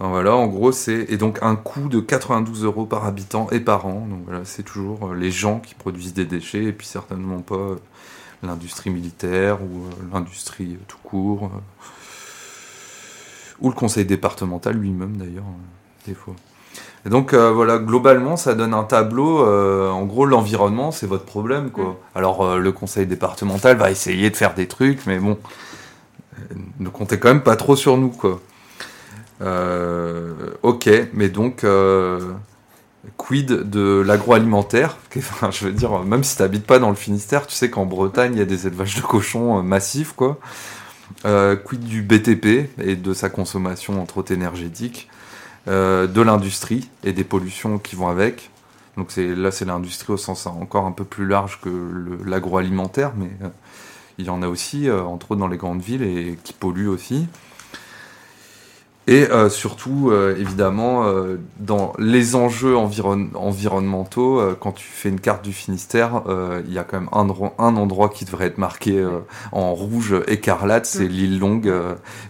[0.00, 3.86] Voilà, en gros, c'est et donc un coût de 92 euros par habitant et par
[3.86, 4.06] an.
[4.10, 7.54] Donc voilà, c'est toujours euh, les gens qui produisent des déchets et puis certainement pas
[7.54, 7.76] euh,
[8.44, 11.60] l'industrie militaire ou euh, l'industrie tout court, euh,
[13.60, 16.34] ou le conseil départemental lui-même d'ailleurs, euh, des fois.
[17.06, 19.44] Et donc euh, voilà, globalement, ça donne un tableau.
[19.44, 21.98] euh, en gros, l'environnement, c'est votre problème, quoi.
[22.14, 25.38] Alors euh, le conseil départemental va essayer de faire des trucs, mais bon,
[26.78, 28.40] ne comptez quand même pas trop sur nous, quoi.
[30.62, 31.64] Ok, mais donc
[33.16, 34.96] quid de l'agroalimentaire?
[35.16, 38.32] Enfin, Je veux dire, même si t'habites pas dans le Finistère, tu sais qu'en Bretagne,
[38.34, 40.38] il y a des élevages de cochons massifs, quoi.
[41.26, 45.08] Euh, quid du BTP et de sa consommation entre autres énergétique,
[45.66, 48.50] euh, de l'industrie et des pollutions qui vont avec.
[48.96, 51.70] Donc c'est là c'est l'industrie au sens encore un peu plus large que
[52.24, 53.48] l'agroalimentaire, mais euh,
[54.18, 56.88] il y en a aussi euh, entre autres dans les grandes villes et qui polluent
[56.88, 57.26] aussi.
[59.06, 65.10] Et euh, surtout, euh, évidemment, euh, dans les enjeux environ- environnementaux, euh, quand tu fais
[65.10, 68.24] une carte du Finistère, euh, il y a quand même un, endroit- un endroit qui
[68.24, 69.18] devrait être marqué euh,
[69.52, 71.70] en rouge écarlate, c'est l'île Longue,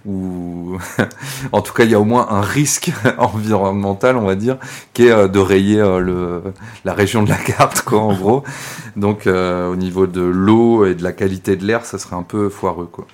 [0.05, 0.77] où
[1.53, 4.59] en tout cas il y a au moins un risque environnemental, on va dire,
[4.95, 6.43] qui est de rayer le,
[6.85, 8.43] la région de la carte, quoi, en gros.
[8.97, 12.23] Donc euh, au niveau de l'eau et de la qualité de l'air, ça serait un
[12.25, 13.07] peu foireux, quoi.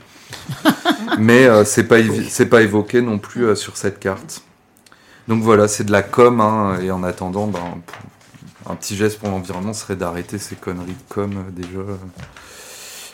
[1.18, 1.96] Mais euh, c'est pas
[2.28, 4.42] c'est pas évoqué non plus euh, sur cette carte.
[5.28, 6.40] Donc voilà, c'est de la com.
[6.40, 7.60] hein, et en attendant, ben,
[8.66, 11.80] un petit geste pour l'environnement serait d'arrêter ces conneries de com euh, déjà.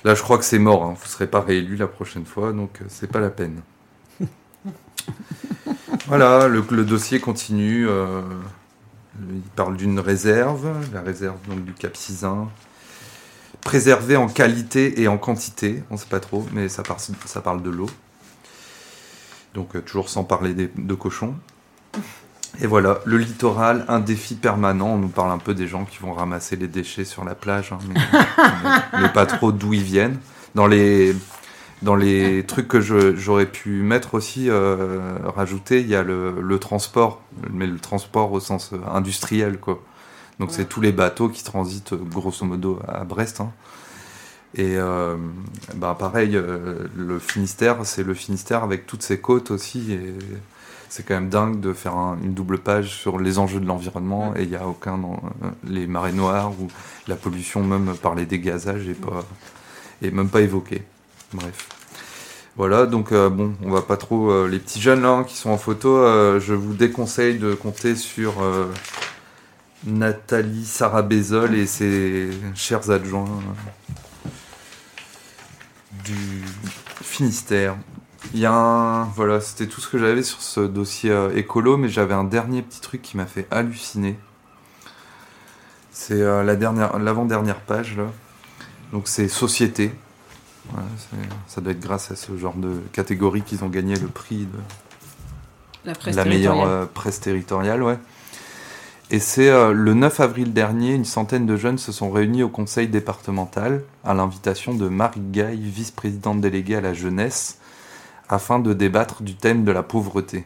[0.04, 0.84] Là, je crois que c'est mort.
[0.84, 3.60] Hein, vous serez pas réélu la prochaine fois, donc euh, c'est pas la peine.
[6.06, 7.88] voilà, le, le dossier continue.
[9.18, 12.48] il parle d'une réserve, la réserve donc du Cap Sizun,
[13.66, 17.62] préservée en qualité et en quantité, on sait pas trop, mais ça, par- ça parle
[17.62, 17.90] de l'eau.
[19.54, 21.34] Donc euh, toujours sans parler de cochons.
[22.62, 24.90] Et voilà, le littoral, un défi permanent.
[24.90, 27.72] On nous parle un peu des gens qui vont ramasser les déchets sur la plage,
[27.72, 27.78] hein,
[29.00, 30.18] mais, pas trop d'où ils viennent.
[30.54, 31.14] Dans les,
[31.82, 36.58] dans les trucs que j'aurais pu mettre aussi, euh, rajouter, il y a le, le
[36.58, 37.20] transport,
[37.52, 39.82] mais le transport au sens euh, industriel, quoi.
[40.38, 43.40] Donc c'est tous les bateaux qui transitent euh, grosso modo à Brest.
[43.40, 43.52] hein.
[44.54, 45.16] Et euh,
[45.74, 49.92] bah pareil, euh, le Finistère, c'est le Finistère avec toutes ses côtes aussi.
[49.92, 50.14] Et
[50.88, 54.34] c'est quand même dingue de faire un- une double page sur les enjeux de l'environnement.
[54.36, 56.68] Et il n'y a aucun dans euh, les marées noires ou
[57.08, 59.24] la pollution, même par les dégazages, et, pas,
[60.02, 60.82] et même pas évoquée.
[61.34, 61.68] Bref.
[62.56, 64.30] Voilà, donc euh, bon, on va pas trop.
[64.30, 67.52] euh, les petits jeunes là hein, qui sont en photo, euh, je vous déconseille de
[67.54, 68.34] compter sur
[69.84, 73.28] Nathalie Sarabézol et ses chers adjoints
[76.04, 76.42] du
[77.02, 77.76] Finistère.
[78.34, 79.04] Il y a un.
[79.04, 82.62] Voilà, c'était tout ce que j'avais sur ce dossier euh, écolo, mais j'avais un dernier
[82.62, 84.18] petit truc qui m'a fait halluciner.
[85.92, 88.06] C'est euh, la dernière, l'avant-dernière page là.
[88.92, 89.92] Donc c'est société.
[90.70, 90.88] Voilà,
[91.46, 94.58] ça doit être grâce à ce genre de catégorie qu'ils ont gagné le prix de
[95.84, 97.98] La presse la meilleure euh, presse territoriale, ouais.
[99.08, 102.48] Et c'est euh, le 9 avril dernier, une centaine de jeunes se sont réunis au
[102.48, 107.58] conseil départemental à l'invitation de Marie Gaille, vice-présidente déléguée à la jeunesse,
[108.28, 110.44] afin de débattre du thème de la pauvreté.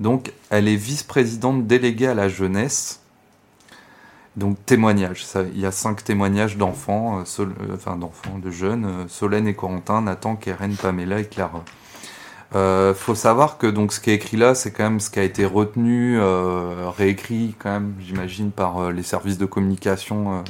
[0.00, 3.00] Donc, elle est vice-présidente déléguée à la jeunesse.
[4.34, 5.24] Donc, témoignage.
[5.54, 10.02] Il y a cinq témoignages d'enfants, euh, euh, enfin d'enfants, de jeunes, Solène et Corentin,
[10.02, 11.64] Nathan, Keren, Pamela et Clara.
[12.54, 15.18] Euh, faut savoir que donc ce qui est écrit là, c'est quand même ce qui
[15.18, 20.42] a été retenu, euh, réécrit quand même, j'imagine, par euh, les services de communication euh,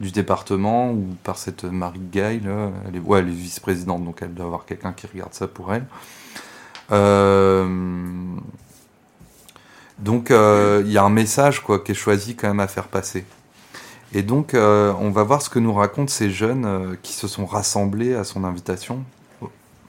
[0.00, 2.70] du département ou par cette Marie là.
[2.88, 5.72] Elle est, ouais, elle est vice-présidente, donc elle doit avoir quelqu'un qui regarde ça pour
[5.72, 5.86] elle.
[9.98, 13.24] Donc il y a un message quoi qui est choisi quand même à faire passer.
[14.12, 18.14] Et donc on va voir ce que nous racontent ces jeunes qui se sont rassemblés
[18.14, 19.02] à son invitation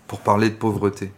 [0.07, 1.11] pour parler de pauvreté.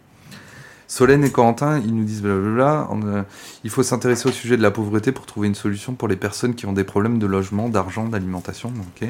[0.90, 3.22] Solène et Corentin, ils nous disent blablabla, on, euh,
[3.64, 6.56] il faut s'intéresser au sujet de la pauvreté pour trouver une solution pour les personnes
[6.56, 8.74] qui ont des problèmes de logement, d'argent, d'alimentation.
[8.76, 9.08] ok.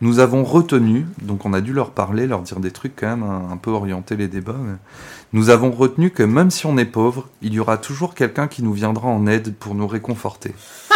[0.00, 3.24] Nous avons retenu, donc on a dû leur parler, leur dire des trucs quand même
[3.24, 4.54] un, un peu orienter les débats.
[4.62, 4.76] mais
[5.32, 8.62] nous avons retenu que même si on est pauvre, il y aura toujours quelqu'un qui
[8.62, 10.54] nous viendra en aide pour nous réconforter.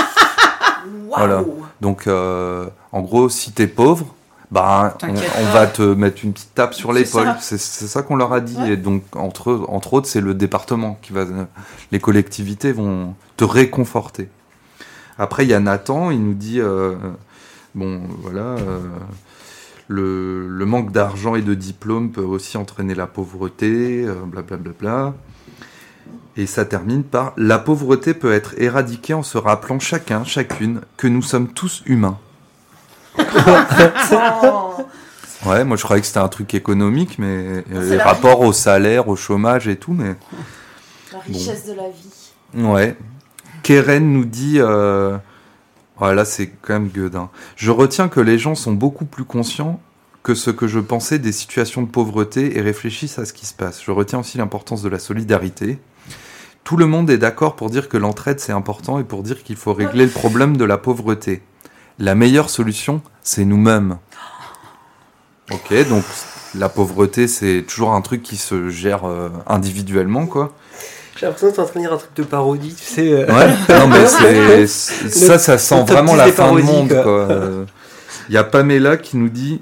[1.15, 1.45] Voilà.
[1.81, 4.15] Donc, euh, en gros, si t'es pauvre,
[4.53, 7.35] bah, on, va te mettre une petite tape sur l'épaule.
[7.41, 8.59] C'est ça qu'on leur a dit.
[8.71, 11.25] Et donc, entre, entre autres, c'est le département qui va.
[11.91, 14.29] Les collectivités vont te réconforter.
[15.19, 16.95] Après, il y a Nathan, il nous dit euh,
[17.75, 18.43] bon, voilà.
[18.43, 18.81] euh,
[19.89, 25.15] le, le manque d'argent et de diplôme peut aussi entraîner la pauvreté, euh, blablabla.
[26.37, 31.07] Et ça termine par La pauvreté peut être éradiquée en se rappelant chacun, chacune, que
[31.07, 32.19] nous sommes tous humains.
[35.45, 38.53] Ouais, moi je croyais que c'était un truc économique, mais euh, les la rapports au
[38.53, 40.15] salaire, au chômage et tout, mais
[41.13, 42.65] La richesse de la vie.
[42.65, 42.97] ouais.
[43.65, 45.17] Keren nous dit, euh...
[46.01, 47.29] ouais, là c'est quand même gueudin.
[47.57, 49.81] Je retiens que les gens sont beaucoup plus conscients
[50.23, 53.55] que ce que je pensais des situations de pauvreté et réfléchissent à ce qui se
[53.55, 53.83] passe.
[53.85, 55.81] Je retiens aussi l'importance de la solidarité.
[56.63, 59.57] Tout le monde est d'accord pour dire que l'entraide c'est important et pour dire qu'il
[59.57, 61.43] faut régler le problème de la pauvreté.
[61.99, 63.99] La meilleure solution, c'est nous-mêmes.
[65.51, 66.05] Ok, donc
[66.55, 70.55] la pauvreté c'est toujours un truc qui se gère euh, individuellement quoi.
[71.19, 73.13] J'ai l'impression que t'es en train de dire un truc de parodie, tu sais.
[73.13, 73.27] euh.
[73.27, 73.49] Ouais,
[73.79, 77.29] non mais c'est c'est- Le- ça, ça sent vraiment 10 la fin du monde quoi.
[78.29, 79.61] Il y a Pamela qui nous dit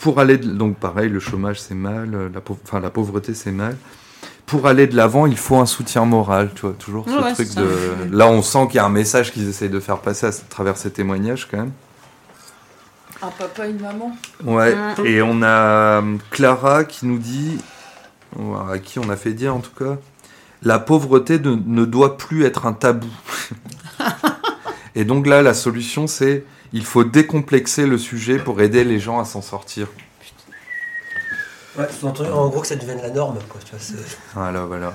[0.00, 3.52] pour aller de- donc pareil le chômage c'est mal, la pauvre- enfin la pauvreté c'est
[3.52, 3.76] mal.
[4.50, 7.54] Pour aller de l'avant, il faut un soutien moral, tu vois, toujours ce Ouais, truc
[7.54, 7.68] de
[8.10, 10.76] là on sent qu'il y a un message qu'ils essayent de faire passer à travers
[10.76, 11.72] ces témoignages quand même.
[13.22, 14.16] Un papa, une maman.
[14.44, 15.06] Ouais, Mm.
[15.06, 15.46] et on a
[16.02, 17.58] euh, Clara qui nous dit,
[18.70, 19.98] à qui on a fait dire en tout cas,
[20.62, 23.08] la pauvreté ne, ne doit plus être un tabou.
[24.94, 29.20] et donc là, la solution, c'est il faut décomplexer le sujet pour aider les gens
[29.20, 29.86] à s'en sortir.
[31.80, 33.60] Ouais, sous-entendu, en gros que ça devienne la norme, quoi.
[33.64, 34.92] Tu vois, c'est- Voilà, voilà.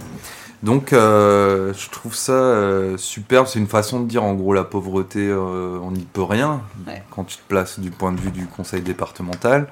[0.63, 3.47] Donc, euh, je trouve ça euh, superbe.
[3.47, 6.61] C'est une façon de dire, en gros, la pauvreté, euh, on n'y peut rien.
[6.87, 7.03] Ouais.
[7.15, 9.67] Quand tu te places du point de vue du conseil départemental,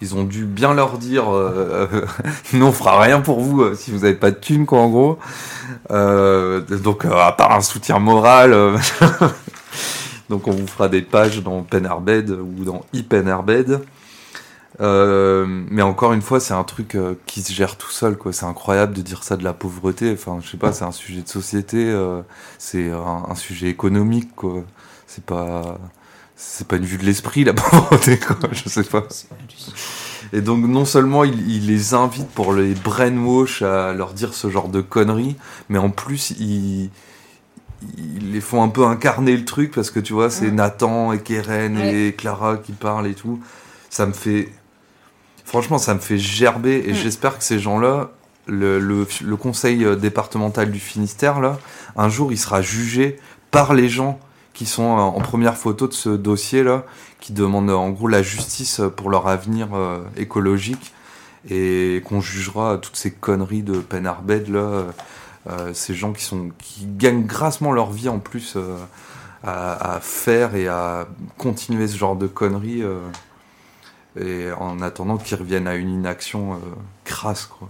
[0.00, 1.86] ils ont dû bien leur dire, euh,
[2.54, 4.88] nous, on fera rien pour vous euh, si vous n'avez pas de thunes, quoi, en
[4.88, 5.18] gros.
[5.90, 8.76] Euh, donc, euh, à part un soutien moral, euh,
[10.30, 13.80] donc on vous fera des pages dans Penarbed ou dans ePenarbed.
[14.80, 18.32] Euh, mais encore une fois, c'est un truc euh, qui se gère tout seul, quoi.
[18.32, 20.12] C'est incroyable de dire ça de la pauvreté.
[20.12, 22.22] Enfin, je sais pas, c'est un sujet de société, euh,
[22.58, 24.64] c'est un, un sujet économique, quoi.
[25.06, 25.78] C'est pas,
[26.36, 28.36] c'est pas une vue de l'esprit la pauvreté, quoi.
[28.52, 29.04] Je sais pas.
[30.32, 34.48] Et donc, non seulement il, il les invite pour les brainwash à leur dire ce
[34.50, 35.36] genre de conneries,
[35.68, 36.90] mais en plus, il
[37.96, 41.20] ils les font un peu incarner le truc parce que tu vois, c'est Nathan et
[41.20, 43.40] Keren et Clara qui parlent et tout.
[43.90, 44.48] Ça me fait.
[45.52, 46.94] Franchement, ça me fait gerber et Mm.
[46.94, 48.08] j'espère que ces gens-là,
[48.46, 51.58] le, le, le conseil euh, départemental du Finistère, là,
[51.94, 53.18] un jour, il sera jugé
[53.50, 54.18] par les gens
[54.54, 56.84] qui sont euh, en première photo de ce dossier-là,
[57.20, 60.94] qui demandent euh, en gros la justice pour leur avenir euh, écologique
[61.50, 64.84] et qu'on jugera toutes ces conneries de Penarbed, là.
[65.50, 68.78] euh, ces gens qui, sont, qui gagnent grassement leur vie en plus euh,
[69.44, 71.06] à, à faire et à
[71.36, 72.82] continuer ce genre de conneries.
[74.20, 76.56] Et en attendant qu'ils reviennent à une inaction euh,
[77.04, 77.68] crasse, quoi.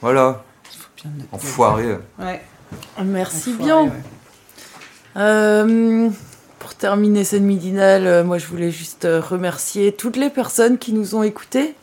[0.00, 0.42] Voilà.
[1.32, 1.98] Enfoiré.
[2.18, 2.42] Ouais.
[3.04, 3.82] Merci Enfoiré, bien.
[3.84, 3.90] ouais.
[5.16, 6.08] Euh,
[6.58, 11.14] pour terminer cette midinale, euh, moi je voulais juste remercier toutes les personnes qui nous
[11.14, 11.74] ont écoutés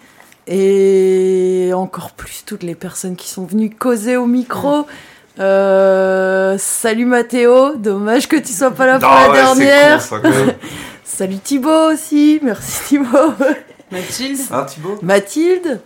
[0.47, 4.87] et encore plus toutes les personnes qui sont venues causer au micro.
[5.39, 9.97] Euh, salut Mathéo, dommage que tu sois pas là pour la ouais, c'est dernière.
[9.99, 10.53] con, ça, quand même.
[11.09, 13.33] salut Thibaut aussi, merci Thibaut.
[13.91, 14.39] Mathilde.
[14.51, 14.99] Hein, Thibaut?
[15.01, 15.79] Mathilde.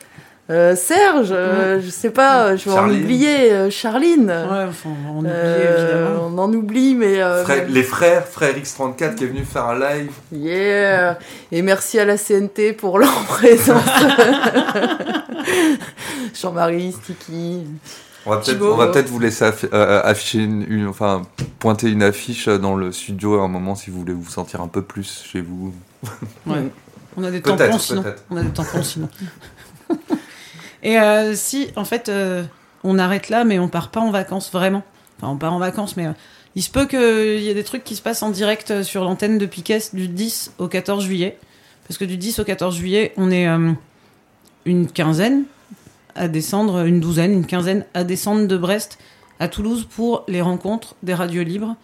[0.50, 3.04] Euh, Serge, euh, je sais pas, euh, je vais en Charline.
[3.04, 3.54] oublier.
[3.54, 4.28] euh, Charline.
[4.28, 6.30] Ouais, enfin, on oublie Euh, évidemment.
[6.34, 7.22] On en oublie, mais.
[7.24, 10.12] euh, Frère- les frères, frère X34 qui est venu faire un live.
[10.34, 11.18] Yeah
[11.54, 13.86] Et merci à la CNT pour leur présence.
[16.41, 17.64] Jean-Marie, Sticky.
[18.26, 21.24] On va peut-être va peut-être vous laisser affi- euh, afficher une, une- enfin
[21.60, 24.68] pointer une affiche dans le studio à un moment si vous voulez vous sentir un
[24.68, 25.74] peu plus chez vous.
[26.48, 26.64] Ouais.
[27.18, 28.04] On a des tampons sinon.
[28.30, 29.10] On a des tampons sinon.
[30.84, 32.44] Et euh, si, en fait, euh,
[32.84, 34.84] on arrête là, mais on part pas en vacances vraiment.
[35.18, 36.12] Enfin, on part en vacances, mais euh,
[36.56, 39.04] il se peut qu'il y ait des trucs qui se passent en direct euh, sur
[39.04, 41.38] l'antenne de Piquet du 10 au 14 juillet.
[41.88, 43.72] Parce que du 10 au 14 juillet, on est euh,
[44.66, 45.44] une quinzaine
[46.15, 48.98] à descendre, une douzaine, une quinzaine à descendre de Brest
[49.40, 51.76] à Toulouse pour les rencontres des radios libres.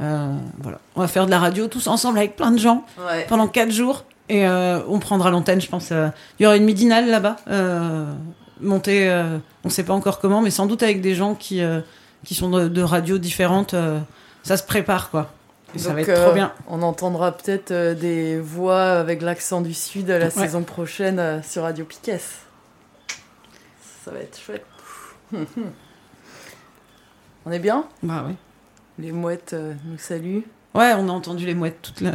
[0.00, 0.78] Euh, voilà.
[0.96, 3.26] On va faire de la radio tous ensemble avec plein de gens Ouais.
[3.28, 4.04] pendant quatre jours.
[4.28, 5.88] Et euh, on prendra l'antenne, je pense.
[5.90, 8.04] euh, Il y aura une midinale là-bas, euh,
[8.60, 9.08] montée,
[9.64, 11.62] on ne sait pas encore comment, mais sans doute avec des gens qui,
[12.24, 13.74] qui sont de, de radios différentes.
[14.42, 15.32] ça se prépare, quoi.
[15.74, 16.52] Et ça va être trop bien.
[16.68, 20.30] On entendra peut-être des voix avec l'accent du Sud la Ouais.
[20.30, 22.20] saison prochaine sur Radio Piquet.
[24.08, 24.64] Ça va être chouette.
[27.46, 27.84] on est bien?
[28.02, 28.34] Bah oui.
[28.98, 30.44] Les mouettes euh, nous saluent.
[30.74, 32.12] Ouais, on a entendu les mouettes toute la-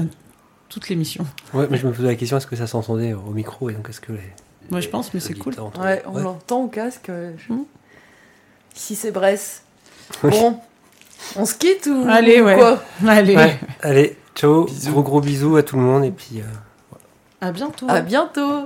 [0.69, 1.25] toute l'émission.
[1.53, 3.89] Ouais, mais je me posais la question est-ce que ça s'entendait au micro et donc
[3.89, 4.21] est-ce que les.
[4.71, 5.53] Moi, je pense, mais c'est cool.
[5.79, 6.23] Ouais, on Ouais.
[6.23, 7.09] l'entend au casque.
[7.09, 7.53] euh, je-
[8.75, 9.63] Ici c'est Brest.
[10.23, 10.59] Bon,
[11.35, 12.55] on se quitte ou Allez, ou ouais.
[12.55, 12.81] quoi?
[13.07, 13.35] Allez.
[13.35, 13.59] Ouais.
[13.81, 16.41] Allez, ciao, gros gros bisous à tout le monde et puis.
[16.41, 16.95] euh,
[17.39, 17.85] À bientôt.
[17.87, 18.65] À bientôt.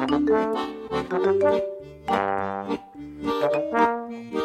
[0.00, 0.30] Thank
[4.34, 4.39] you.